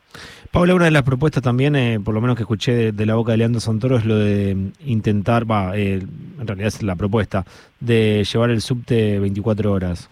Paula, 0.52 0.74
una 0.74 0.84
de 0.84 0.90
las 0.92 1.02
propuestas 1.02 1.42
también, 1.42 1.74
eh, 1.74 1.98
por 2.04 2.14
lo 2.14 2.20
menos 2.20 2.36
que 2.36 2.42
escuché 2.42 2.72
de, 2.72 2.92
de, 2.92 3.06
la 3.06 3.16
boca 3.16 3.32
de 3.32 3.38
Leandro 3.38 3.60
Santoro, 3.60 3.96
es 3.96 4.04
lo 4.04 4.16
de 4.16 4.56
intentar, 4.84 5.50
va, 5.50 5.76
eh, 5.76 5.94
en 5.94 6.46
realidad 6.46 6.68
es 6.68 6.82
la 6.82 6.94
propuesta, 6.94 7.44
de 7.80 8.24
llevar 8.24 8.50
el 8.50 8.60
subte 8.60 9.18
24 9.18 9.72
horas. 9.72 10.10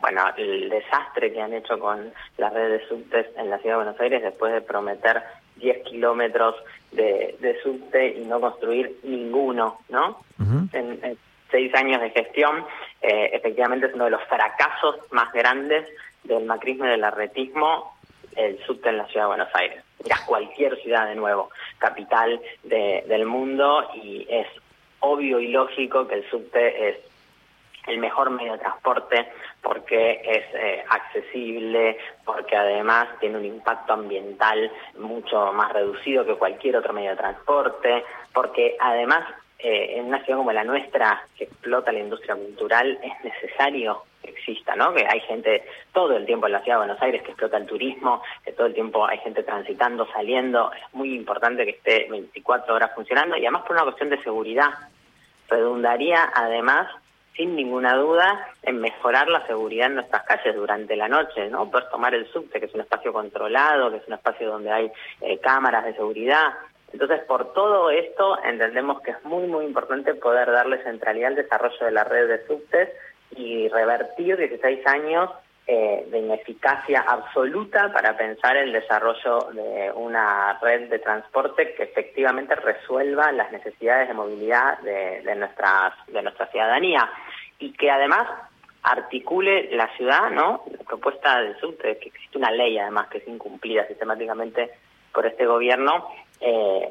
Bueno, 0.00 0.22
el 0.36 0.68
desastre 0.68 1.32
que 1.32 1.40
han 1.40 1.52
hecho 1.52 1.78
con 1.78 2.12
la 2.36 2.50
red 2.50 2.70
de 2.70 2.88
subtes 2.88 3.26
en 3.36 3.50
la 3.50 3.58
ciudad 3.58 3.78
de 3.78 3.84
Buenos 3.84 4.00
Aires 4.00 4.22
después 4.22 4.52
de 4.52 4.60
prometer 4.60 5.22
10 5.56 5.84
kilómetros 5.84 6.56
de, 6.90 7.36
de 7.40 7.60
subte 7.62 8.18
y 8.18 8.24
no 8.24 8.40
construir 8.40 8.98
ninguno, 9.02 9.78
¿no? 9.88 10.20
Uh 10.38 10.44
-huh. 10.44 10.68
en, 10.74 11.04
en, 11.04 11.18
seis 11.50 11.72
años 11.74 12.00
de 12.00 12.08
gestión, 12.10 12.64
eh, 13.02 13.30
efectivamente 13.34 13.86
es 13.86 13.94
uno 13.94 14.04
de 14.06 14.10
los 14.10 14.24
fracasos 14.24 14.96
más 15.10 15.30
grandes 15.34 15.86
del 16.24 16.46
macrismo 16.46 16.86
y 16.86 16.88
del 16.88 17.04
arretismo, 17.04 17.94
el 18.36 18.58
subte 18.64 18.88
en 18.88 18.96
la 18.96 19.06
ciudad 19.08 19.24
de 19.26 19.34
Buenos 19.36 19.54
Aires. 19.54 19.84
Mira, 20.02 20.16
cualquier 20.26 20.80
ciudad 20.80 21.06
de 21.06 21.14
nuevo, 21.14 21.50
capital 21.78 22.40
de, 22.62 23.04
del 23.06 23.26
mundo, 23.26 23.86
y 23.94 24.26
es 24.30 24.46
obvio 25.00 25.40
y 25.40 25.48
lógico 25.48 26.08
que 26.08 26.14
el 26.14 26.30
subte 26.30 26.88
es 26.88 26.96
el 27.86 27.98
mejor 27.98 28.30
medio 28.30 28.52
de 28.52 28.58
transporte 28.58 29.28
porque 29.62 30.20
es 30.24 30.44
eh, 30.54 30.84
accesible, 30.88 31.96
porque 32.24 32.56
además 32.56 33.08
tiene 33.20 33.38
un 33.38 33.44
impacto 33.44 33.92
ambiental 33.92 34.70
mucho 34.98 35.52
más 35.52 35.72
reducido 35.72 36.26
que 36.26 36.34
cualquier 36.34 36.76
otro 36.76 36.92
medio 36.92 37.10
de 37.10 37.16
transporte, 37.16 38.04
porque 38.32 38.76
además 38.80 39.24
eh, 39.58 39.98
en 39.98 40.06
una 40.06 40.22
ciudad 40.24 40.38
como 40.38 40.52
la 40.52 40.64
nuestra, 40.64 41.24
que 41.36 41.44
explota 41.44 41.92
la 41.92 42.00
industria 42.00 42.34
cultural, 42.34 42.98
es 43.00 43.24
necesario 43.24 44.02
que 44.20 44.30
exista, 44.30 44.74
¿no? 44.74 44.92
Que 44.92 45.06
hay 45.08 45.20
gente 45.20 45.62
todo 45.92 46.16
el 46.16 46.26
tiempo 46.26 46.46
en 46.46 46.52
la 46.52 46.62
ciudad 46.62 46.78
de 46.78 46.86
Buenos 46.86 47.02
Aires 47.02 47.22
que 47.22 47.30
explota 47.30 47.58
el 47.58 47.66
turismo, 47.66 48.22
que 48.44 48.52
todo 48.52 48.66
el 48.66 48.74
tiempo 48.74 49.06
hay 49.06 49.18
gente 49.18 49.44
transitando, 49.44 50.08
saliendo, 50.12 50.72
es 50.72 50.94
muy 50.94 51.14
importante 51.14 51.64
que 51.64 51.72
esté 51.72 52.08
24 52.10 52.74
horas 52.74 52.90
funcionando 52.94 53.36
y 53.36 53.42
además 53.42 53.62
por 53.62 53.76
una 53.76 53.84
cuestión 53.84 54.10
de 54.10 54.20
seguridad 54.22 54.70
redundaría 55.48 56.32
además 56.34 56.88
sin 57.36 57.56
ninguna 57.56 57.96
duda 57.96 58.48
en 58.62 58.80
mejorar 58.80 59.28
la 59.28 59.46
seguridad 59.46 59.86
en 59.86 59.96
nuestras 59.96 60.22
calles 60.24 60.54
durante 60.54 60.96
la 60.96 61.08
noche, 61.08 61.48
¿no? 61.48 61.70
Poder 61.70 61.88
tomar 61.90 62.14
el 62.14 62.30
subte, 62.32 62.60
que 62.60 62.66
es 62.66 62.74
un 62.74 62.82
espacio 62.82 63.12
controlado, 63.12 63.90
que 63.90 63.98
es 63.98 64.06
un 64.06 64.14
espacio 64.14 64.50
donde 64.50 64.70
hay 64.70 64.92
eh, 65.20 65.38
cámaras 65.38 65.84
de 65.84 65.94
seguridad. 65.94 66.52
Entonces, 66.92 67.20
por 67.20 67.54
todo 67.54 67.90
esto, 67.90 68.38
entendemos 68.44 69.00
que 69.00 69.12
es 69.12 69.24
muy, 69.24 69.46
muy 69.46 69.64
importante 69.64 70.14
poder 70.14 70.50
darle 70.50 70.82
centralidad 70.82 71.28
al 71.28 71.36
desarrollo 71.36 71.86
de 71.86 71.92
la 71.92 72.04
red 72.04 72.28
de 72.28 72.46
subtes 72.46 72.90
y 73.34 73.68
revertir 73.68 74.36
16 74.36 74.86
años 74.86 75.30
eh, 75.66 76.06
de 76.10 76.18
ineficacia 76.18 77.04
absoluta 77.06 77.92
para 77.92 78.16
pensar 78.16 78.56
el 78.56 78.72
desarrollo 78.72 79.50
de 79.52 79.92
una 79.94 80.58
red 80.60 80.88
de 80.88 80.98
transporte 80.98 81.74
que 81.74 81.84
efectivamente 81.84 82.56
resuelva 82.56 83.30
las 83.30 83.52
necesidades 83.52 84.08
de 84.08 84.14
movilidad 84.14 84.78
de, 84.80 85.22
de, 85.22 85.34
nuestras, 85.36 85.94
de 86.08 86.20
nuestra 86.20 86.48
ciudadanía 86.48 87.08
y 87.60 87.72
que 87.74 87.90
además 87.92 88.26
articule 88.82 89.68
la 89.76 89.88
ciudad, 89.96 90.30
¿no? 90.30 90.64
La 90.76 90.84
propuesta 90.84 91.40
del 91.40 91.56
subte, 91.60 91.96
que 91.98 92.08
existe 92.08 92.38
una 92.38 92.50
ley 92.50 92.76
además 92.78 93.08
que 93.08 93.18
es 93.18 93.28
incumplida 93.28 93.86
sistemáticamente 93.86 94.70
por 95.12 95.26
este 95.26 95.46
gobierno, 95.46 96.08
eh, 96.40 96.88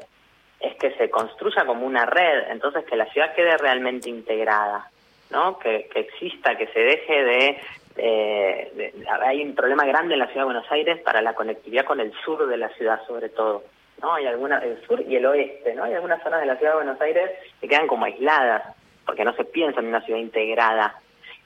es 0.60 0.76
que 0.76 0.92
se 0.92 1.10
construya 1.10 1.66
como 1.66 1.86
una 1.86 2.06
red, 2.06 2.50
entonces 2.50 2.84
que 2.86 2.96
la 2.96 3.06
ciudad 3.12 3.34
quede 3.34 3.56
realmente 3.58 4.08
integrada, 4.08 4.90
¿no? 5.30 5.58
Que, 5.58 5.90
que 5.92 6.00
exista, 6.00 6.56
que 6.56 6.68
se 6.68 6.80
deje 6.80 7.24
de 7.24 7.60
eh, 7.96 8.92
hay 9.22 9.42
un 9.42 9.54
problema 9.54 9.84
grande 9.84 10.14
en 10.14 10.20
la 10.20 10.26
ciudad 10.26 10.42
de 10.42 10.52
Buenos 10.52 10.70
Aires 10.70 11.00
para 11.02 11.22
la 11.22 11.34
conectividad 11.34 11.84
con 11.84 12.00
el 12.00 12.12
sur 12.24 12.46
de 12.46 12.56
la 12.56 12.68
ciudad, 12.70 13.00
sobre 13.06 13.28
todo. 13.28 13.64
¿no? 14.00 14.14
Hay 14.14 14.26
alguna, 14.26 14.58
el 14.58 14.80
sur 14.86 15.00
y 15.00 15.16
el 15.16 15.26
oeste, 15.26 15.74
¿no? 15.74 15.84
Hay 15.84 15.94
algunas 15.94 16.22
zonas 16.22 16.40
de 16.40 16.46
la 16.46 16.56
ciudad 16.56 16.72
de 16.72 16.84
Buenos 16.84 17.00
Aires 17.00 17.30
que 17.60 17.68
quedan 17.68 17.86
como 17.86 18.04
aisladas, 18.04 18.62
porque 19.06 19.24
no 19.24 19.34
se 19.34 19.44
piensa 19.44 19.80
en 19.80 19.86
una 19.86 20.00
ciudad 20.00 20.18
integrada. 20.18 20.94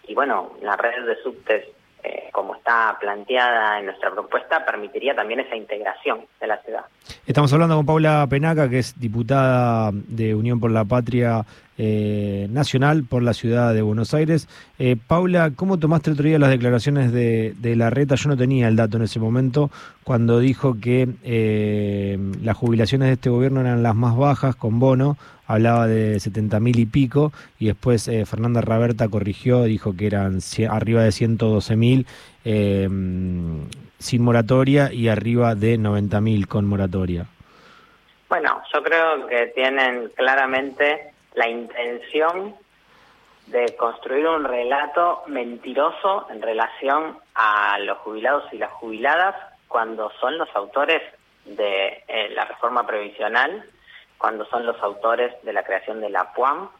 Y 0.06 0.14
bueno, 0.14 0.52
la 0.62 0.76
red 0.76 1.04
de 1.04 1.16
subtes, 1.22 1.66
eh, 2.02 2.28
como 2.32 2.54
está 2.54 2.96
planteada 3.00 3.78
en 3.78 3.86
nuestra 3.86 4.10
propuesta, 4.10 4.64
permitiría 4.64 5.14
también 5.14 5.40
esa 5.40 5.56
integración 5.56 6.26
de 6.40 6.46
la 6.46 6.58
ciudad. 6.62 6.84
Estamos 7.26 7.52
hablando 7.52 7.76
con 7.76 7.86
Paula 7.86 8.26
Penaca, 8.30 8.70
que 8.70 8.78
es 8.78 8.98
diputada 8.98 9.90
de 9.92 10.34
Unión 10.34 10.60
por 10.60 10.70
la 10.70 10.84
Patria 10.84 11.44
eh, 11.78 12.48
nacional 12.50 13.04
por 13.04 13.22
la 13.22 13.34
ciudad 13.34 13.74
de 13.74 13.82
Buenos 13.82 14.14
Aires. 14.14 14.48
Eh, 14.78 14.96
Paula, 15.06 15.50
¿cómo 15.54 15.78
tomaste 15.78 16.10
el 16.10 16.14
otro 16.14 16.26
día 16.26 16.38
las 16.38 16.50
declaraciones 16.50 17.12
de, 17.12 17.54
de, 17.58 17.76
la 17.76 17.90
reta? 17.90 18.14
Yo 18.14 18.30
no 18.30 18.36
tenía 18.36 18.68
el 18.68 18.76
dato 18.76 18.96
en 18.96 19.02
ese 19.02 19.20
momento 19.20 19.70
cuando 20.04 20.38
dijo 20.38 20.78
que 20.80 21.08
eh, 21.24 22.18
las 22.42 22.56
jubilaciones 22.56 23.08
de 23.08 23.14
este 23.14 23.30
gobierno 23.30 23.60
eran 23.60 23.82
las 23.82 23.94
más 23.94 24.16
bajas 24.16 24.56
con 24.56 24.78
bono, 24.78 25.16
hablaba 25.46 25.86
de 25.86 26.18
70 26.18 26.60
mil 26.60 26.78
y 26.78 26.86
pico, 26.86 27.32
y 27.58 27.66
después 27.66 28.08
eh, 28.08 28.24
Fernanda 28.24 28.60
Raberta 28.60 29.08
corrigió, 29.08 29.64
dijo 29.64 29.94
que 29.96 30.06
eran 30.06 30.38
arriba 30.70 31.02
de 31.02 31.12
112 31.12 31.76
mil 31.76 32.06
sin 33.98 34.22
moratoria 34.22 34.92
y 34.92 35.08
arriba 35.08 35.54
de 35.56 35.78
90 35.78 36.20
mil 36.20 36.46
con 36.46 36.64
moratoria. 36.64 37.26
Bueno, 38.28 38.60
yo 38.72 38.82
creo 38.82 39.26
que 39.26 39.52
tienen 39.54 40.10
claramente 40.14 41.15
la 41.36 41.48
intención 41.48 42.56
de 43.46 43.76
construir 43.76 44.26
un 44.26 44.44
relato 44.44 45.22
mentiroso 45.28 46.26
en 46.30 46.42
relación 46.42 47.18
a 47.34 47.78
los 47.78 47.98
jubilados 47.98 48.52
y 48.52 48.58
las 48.58 48.72
jubiladas 48.72 49.36
cuando 49.68 50.10
son 50.18 50.36
los 50.38 50.48
autores 50.56 51.02
de 51.44 52.02
eh, 52.08 52.30
la 52.30 52.46
reforma 52.46 52.86
previsional, 52.86 53.64
cuando 54.18 54.46
son 54.46 54.66
los 54.66 54.80
autores 54.82 55.32
de 55.42 55.52
la 55.52 55.62
creación 55.62 56.00
de 56.00 56.10
la 56.10 56.32
PUAM, 56.32 56.70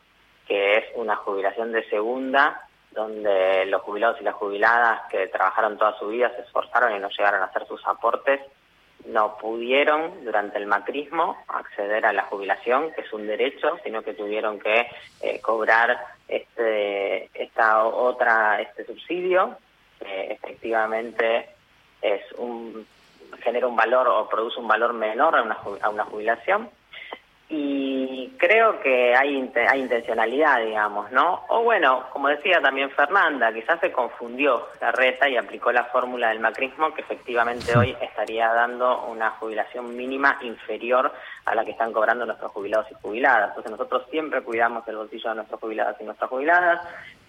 que 0.49 0.79
es 0.79 0.85
una 0.95 1.17
jubilación 1.17 1.73
de 1.73 1.89
segunda, 1.89 2.67
donde 2.93 3.67
los 3.67 3.83
jubilados 3.83 4.21
y 4.21 4.25
las 4.25 4.35
jubiladas 4.35 5.03
que 5.11 5.29
trabajaron 5.29 5.77
toda 5.77 5.99
su 5.99 6.09
vida, 6.09 6.33
se 6.35 6.43
esforzaron 6.43 6.97
y 6.97 6.99
no 6.99 7.11
llegaron 7.11 7.43
a 7.43 7.47
hacer 7.47 7.67
sus 7.67 7.87
aportes, 7.87 8.41
no 9.07 9.37
pudieron 9.39 10.25
durante 10.25 10.59
el 10.59 10.67
macrismo 10.67 11.37
acceder 11.49 12.07
a 12.07 12.13
la 12.13 12.25
jubilación, 12.25 12.93
que 12.93 13.03
es 13.03 13.13
un 13.13 13.27
derecho, 13.27 13.79
sino 13.85 14.03
que 14.03 14.15
tuvieron 14.15 14.59
que 14.59 14.87
eh, 15.21 15.41
cobrar 15.41 15.99
este, 16.29 17.31
esta 17.35 17.85
otra, 17.85 18.61
este 18.61 18.85
subsidio, 18.85 19.57
que 19.99 20.33
efectivamente 20.33 21.49
es 22.03 22.21
un, 22.39 22.87
genera 23.43 23.67
un 23.67 23.77
valor 23.77 24.09
o 24.09 24.29
produce 24.29 24.59
un 24.61 24.69
valor 24.69 24.93
menor 24.93 25.37
a 25.37 25.43
una, 25.43 25.59
a 25.83 25.89
una 25.89 26.05
jubilación. 26.05 26.69
Y 27.49 27.76
creo 28.47 28.79
que 28.81 29.15
hay, 29.17 29.51
hay 29.69 29.81
intencionalidad, 29.81 30.65
digamos, 30.65 31.11
¿no? 31.11 31.45
O 31.49 31.65
bueno, 31.65 32.05
como 32.13 32.29
decía 32.29 32.61
también 32.61 32.91
Fernanda, 32.91 33.53
quizás 33.53 33.81
se 33.81 33.91
confundió 33.91 34.69
la 34.81 34.93
reta 34.93 35.29
y 35.29 35.37
aplicó 35.37 35.73
la 35.73 35.87
fórmula 35.87 36.29
del 36.29 36.39
macrismo 36.39 36.95
que 36.95 37.01
efectivamente 37.01 37.77
hoy 37.77 37.97
estaría 38.01 38.53
dando 38.53 39.07
una 39.07 39.31
jubilación 39.31 39.97
mínima 39.97 40.39
inferior 40.43 41.13
a 41.45 41.55
la 41.57 41.65
que 41.65 41.73
están 41.73 41.93
cobrando 41.93 42.25
nuestros 42.25 42.53
jubilados 42.53 42.87
y 42.93 42.95
jubiladas. 43.03 43.49
Entonces 43.49 43.73
nosotros 43.73 44.05
siempre 44.11 44.43
cuidamos 44.43 44.87
el 44.87 44.97
bolsillo 44.97 45.31
de 45.31 45.37
nuestros 45.37 45.61
jubilados 45.61 45.97
y 46.01 46.05
nuestras 46.05 46.31
jubiladas, 46.31 46.81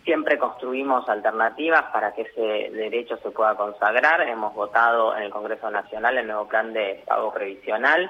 siempre 0.06 0.38
construimos 0.38 1.10
alternativas 1.10 1.86
para 1.92 2.14
que 2.14 2.22
ese 2.22 2.70
derecho 2.72 3.18
se 3.18 3.32
pueda 3.32 3.56
consagrar. 3.56 4.22
Hemos 4.22 4.54
votado 4.54 5.18
en 5.18 5.24
el 5.24 5.32
Congreso 5.32 5.72
Nacional 5.72 6.18
el 6.18 6.28
nuevo 6.28 6.48
plan 6.48 6.74
de 6.74 7.04
pago 7.08 7.34
previsional 7.34 8.10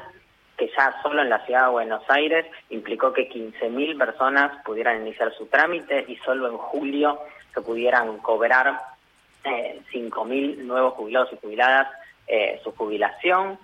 que 0.58 0.70
ya 0.76 1.00
solo 1.04 1.22
en 1.22 1.30
la 1.30 1.46
ciudad 1.46 1.66
de 1.66 1.72
Buenos 1.72 2.04
Aires 2.10 2.46
implicó 2.70 3.14
que 3.14 3.30
15.000 3.30 3.98
personas 3.98 4.52
pudieran 4.66 5.02
iniciar 5.02 5.32
su 5.34 5.46
trámite 5.46 6.04
y 6.08 6.16
solo 6.18 6.48
en 6.48 6.58
julio 6.58 7.20
se 7.54 7.62
pudieran 7.62 8.18
cobrar 8.18 8.80
eh, 9.44 9.80
5.000 9.94 10.58
nuevos 10.58 10.96
jubilados 10.96 11.32
y 11.32 11.38
jubiladas 11.38 11.88
eh, 12.28 12.60
su 12.64 12.72
jubilación. 12.72 13.60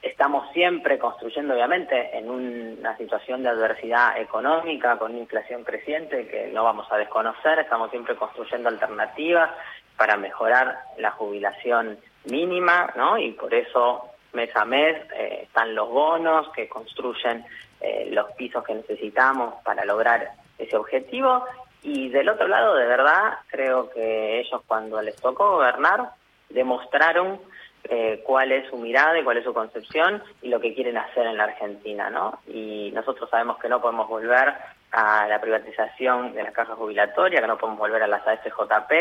Estamos 0.00 0.50
siempre 0.52 0.98
construyendo, 0.98 1.54
obviamente, 1.54 2.16
en 2.16 2.30
una 2.30 2.96
situación 2.96 3.42
de 3.42 3.50
adversidad 3.50 4.18
económica, 4.20 4.98
con 4.98 5.12
una 5.12 5.20
inflación 5.20 5.62
creciente 5.62 6.26
que 6.26 6.50
no 6.52 6.64
vamos 6.64 6.86
a 6.90 6.96
desconocer, 6.96 7.58
estamos 7.60 7.90
siempre 7.90 8.16
construyendo 8.16 8.68
alternativas 8.68 9.50
para 9.96 10.16
mejorar 10.16 10.80
la 10.98 11.12
jubilación 11.12 11.98
mínima, 12.24 12.92
¿no? 12.96 13.18
Y 13.18 13.32
por 13.32 13.54
eso 13.54 14.11
mes 14.32 14.54
a 14.56 14.64
mes 14.64 14.96
eh, 15.14 15.40
están 15.42 15.74
los 15.74 15.88
bonos 15.88 16.48
que 16.50 16.68
construyen 16.68 17.44
eh, 17.80 18.08
los 18.10 18.30
pisos 18.32 18.64
que 18.64 18.74
necesitamos 18.74 19.54
para 19.64 19.84
lograr 19.84 20.30
ese 20.58 20.76
objetivo 20.76 21.44
y 21.82 22.08
del 22.10 22.28
otro 22.28 22.46
lado 22.48 22.74
de 22.76 22.86
verdad 22.86 23.38
creo 23.48 23.90
que 23.90 24.40
ellos 24.40 24.62
cuando 24.66 25.02
les 25.02 25.16
tocó 25.16 25.52
gobernar 25.52 26.10
demostraron 26.48 27.40
eh, 27.84 28.22
cuál 28.24 28.52
es 28.52 28.68
su 28.70 28.76
mirada 28.76 29.18
y 29.18 29.24
cuál 29.24 29.38
es 29.38 29.44
su 29.44 29.52
concepción 29.52 30.22
y 30.40 30.48
lo 30.48 30.60
que 30.60 30.74
quieren 30.74 30.96
hacer 30.96 31.26
en 31.26 31.36
la 31.36 31.44
Argentina, 31.44 32.10
¿no? 32.10 32.38
Y 32.46 32.92
nosotros 32.94 33.28
sabemos 33.28 33.58
que 33.58 33.68
no 33.68 33.80
podemos 33.80 34.08
volver 34.08 34.54
a 34.92 35.26
la 35.26 35.40
privatización 35.40 36.32
de 36.32 36.44
las 36.44 36.52
cajas 36.52 36.76
jubilatorias, 36.76 37.40
que 37.40 37.48
no 37.48 37.58
podemos 37.58 37.80
volver 37.80 38.04
a 38.04 38.06
las 38.06 38.26
AFJP 38.26 38.92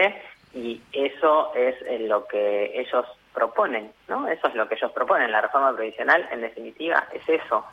y 0.55 0.81
eso 0.93 1.53
es 1.53 1.75
lo 2.01 2.25
que 2.25 2.79
ellos 2.79 3.05
proponen, 3.33 3.91
¿no? 4.07 4.27
Eso 4.27 4.47
es 4.47 4.55
lo 4.55 4.67
que 4.67 4.75
ellos 4.75 4.91
proponen. 4.91 5.31
La 5.31 5.41
reforma 5.41 5.75
previsional, 5.75 6.27
en 6.31 6.41
definitiva, 6.41 7.07
es 7.13 7.27
eso. 7.27 7.65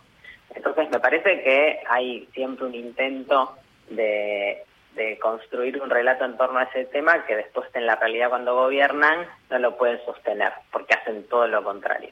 Entonces, 0.54 0.90
me 0.90 1.00
parece 1.00 1.42
que 1.42 1.80
hay 1.88 2.28
siempre 2.32 2.66
un 2.66 2.74
intento 2.74 3.54
de, 3.90 4.64
de 4.94 5.18
construir 5.18 5.80
un 5.80 5.88
relato 5.88 6.24
en 6.24 6.36
torno 6.36 6.58
a 6.58 6.64
ese 6.64 6.84
tema 6.86 7.24
que 7.26 7.36
después 7.36 7.68
en 7.74 7.86
la 7.86 7.96
realidad 7.96 8.28
cuando 8.28 8.54
gobiernan 8.54 9.26
no 9.50 9.58
lo 9.58 9.76
pueden 9.76 9.98
sostener, 10.04 10.52
porque 10.70 10.94
hacen 10.94 11.24
todo 11.28 11.46
lo 11.46 11.62
contrario. 11.62 12.10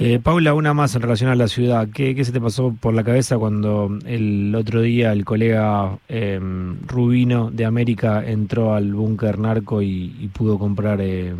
Eh, 0.00 0.20
Paula, 0.20 0.54
una 0.54 0.74
más 0.74 0.94
en 0.94 1.02
relación 1.02 1.28
a 1.28 1.34
la 1.34 1.48
ciudad. 1.48 1.88
¿Qué, 1.92 2.14
¿Qué, 2.14 2.24
se 2.24 2.30
te 2.30 2.40
pasó 2.40 2.72
por 2.80 2.94
la 2.94 3.02
cabeza 3.02 3.36
cuando 3.36 3.90
el 4.06 4.54
otro 4.54 4.80
día 4.80 5.12
el 5.12 5.24
colega 5.24 5.98
eh, 6.08 6.38
Rubino 6.86 7.50
de 7.50 7.64
América 7.64 8.22
entró 8.24 8.74
al 8.74 8.94
búnker 8.94 9.40
narco 9.40 9.82
y, 9.82 10.14
y, 10.20 10.28
pudo 10.28 10.56
comprar 10.56 11.00
eh, 11.00 11.34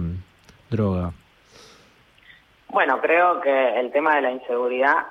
droga? 0.71 1.12
Bueno, 2.70 3.00
creo 3.00 3.40
que 3.40 3.80
el 3.80 3.90
tema 3.92 4.16
de 4.16 4.22
la 4.22 4.30
inseguridad 4.30 5.06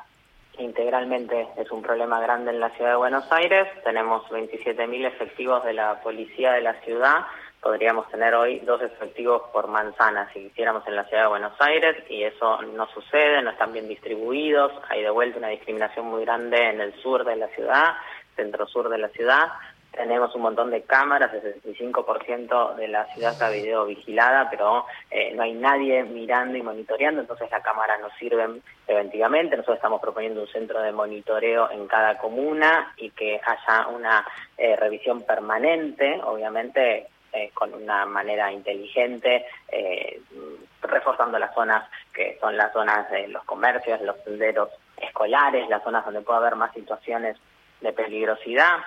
integralmente 0.59 1.47
es 1.57 1.71
un 1.71 1.81
problema 1.81 2.19
grande 2.19 2.51
en 2.51 2.59
la 2.59 2.69
ciudad 2.71 2.91
de 2.91 2.97
Buenos 2.97 3.31
Aires. 3.31 3.67
Tenemos 3.83 4.23
27.000 4.29 5.05
efectivos 5.07 5.63
de 5.65 5.73
la 5.73 5.99
policía 6.01 6.53
de 6.53 6.61
la 6.61 6.73
ciudad. 6.81 7.25
Podríamos 7.61 8.07
tener 8.09 8.35
hoy 8.35 8.59
dos 8.59 8.81
efectivos 8.81 9.41
por 9.51 9.67
manzana 9.67 10.29
si 10.31 10.47
quisiéramos 10.47 10.87
en 10.87 10.95
la 10.95 11.05
ciudad 11.05 11.23
de 11.23 11.29
Buenos 11.29 11.53
Aires 11.59 11.97
y 12.09 12.23
eso 12.23 12.61
no 12.61 12.87
sucede, 12.93 13.41
no 13.41 13.49
están 13.49 13.73
bien 13.73 13.87
distribuidos. 13.87 14.71
Hay 14.89 15.01
de 15.01 15.09
vuelta 15.09 15.39
una 15.39 15.49
discriminación 15.49 16.05
muy 16.05 16.23
grande 16.23 16.57
en 16.69 16.79
el 16.79 16.93
sur 17.01 17.25
de 17.25 17.35
la 17.35 17.47
ciudad, 17.49 17.95
centro-sur 18.35 18.89
de 18.89 18.99
la 18.99 19.09
ciudad. 19.09 19.47
Tenemos 19.98 20.34
un 20.36 20.44
montón 20.44 20.72
de 20.72 20.84
cámaras, 20.84 21.34
el 21.34 21.62
65% 21.62 22.75
de 22.75 22.88
la 22.88 23.06
ciudad 23.13 23.34
está 23.34 23.50
video 23.50 23.86
vigilada, 23.86 24.50
pero 24.50 24.86
eh, 25.12 25.34
no 25.36 25.44
hay 25.44 25.54
nadie 25.54 26.04
mirando 26.04 26.58
y 26.58 26.62
monitoreando, 26.62 27.22
entonces 27.22 27.50
las 27.51 27.63
cámaras 27.63 28.00
no 28.00 28.10
sirven 28.20 28.62
preventivamente. 28.86 29.58
Nosotros 29.58 29.77
estamos 29.77 30.00
proponiendo 30.00 30.42
un 30.42 30.48
centro 30.48 30.82
de 30.82 30.92
monitoreo 30.92 31.72
en 31.72 31.88
cada 31.88 32.18
comuna 32.18 32.94
y 32.98 33.10
que 33.10 33.42
haya 33.44 33.88
una 33.88 34.25
eh, 34.58 34.75
revisión 34.75 35.24
permanente, 35.24 36.22
obviamente 36.24 37.08
eh, 37.34 37.51
con 37.54 37.74
una 37.74 38.06
manera 38.06 38.51
inteligente, 38.51 39.46
reforzando 40.82 41.38
las 41.38 41.54
zonas 41.54 41.89
que 42.13 42.38
son 42.39 42.56
las 42.56 42.72
zonas 42.72 43.10
de 43.12 43.27
los 43.27 43.44
comercios, 43.44 44.00
los 44.01 44.16
senderos 44.24 44.70
escolares, 44.96 45.68
las 45.70 45.84
zonas 45.84 46.06
donde 46.06 46.22
puede 46.22 46.39
haber 46.39 46.56
más 46.56 46.74
situaciones 46.74 47.38
de 47.82 47.94
peligrosidad 47.94 48.77